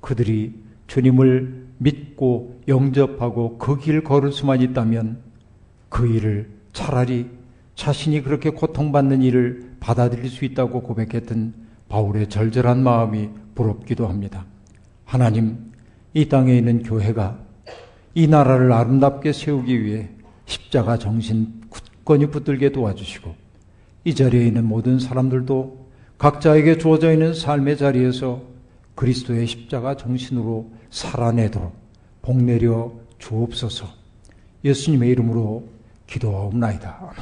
그들이 0.00 0.52
주님을 0.88 1.64
믿고 1.78 2.60
영접하고 2.66 3.56
그 3.56 3.78
길 3.78 4.02
걸을 4.02 4.32
수만 4.32 4.60
있다면 4.60 5.18
그 5.88 6.08
일을 6.08 6.50
차라리 6.72 7.30
자신이 7.76 8.22
그렇게 8.22 8.50
고통받는 8.50 9.22
일을 9.22 9.76
받아들일 9.78 10.28
수 10.28 10.44
있다고 10.44 10.82
고백했던 10.82 11.54
바울의 11.88 12.30
절절한 12.30 12.82
마음이 12.82 13.30
부럽기도 13.54 14.08
합니다. 14.08 14.44
하나님, 15.04 15.70
이 16.12 16.28
땅에 16.28 16.58
있는 16.58 16.82
교회가 16.82 17.38
이 18.16 18.26
나라를 18.26 18.72
아름답게 18.72 19.32
세우기 19.32 19.84
위해 19.84 20.08
십자가 20.46 20.98
정신 20.98 21.60
굳건히 21.68 22.26
붙들게 22.26 22.72
도와주시고 22.72 23.32
이 24.02 24.16
자리에 24.16 24.48
있는 24.48 24.64
모든 24.64 24.98
사람들도 24.98 25.79
각자에게 26.20 26.76
주어져 26.76 27.12
있는 27.14 27.32
삶의 27.32 27.78
자리에서 27.78 28.42
그리스도의 28.94 29.46
십자가 29.46 29.96
정신으로 29.96 30.70
살아내도록 30.90 31.74
복 32.20 32.42
내려 32.42 32.92
주옵소서 33.18 33.86
예수님의 34.62 35.08
이름으로 35.08 35.66
기도하옵나이다. 36.06 37.14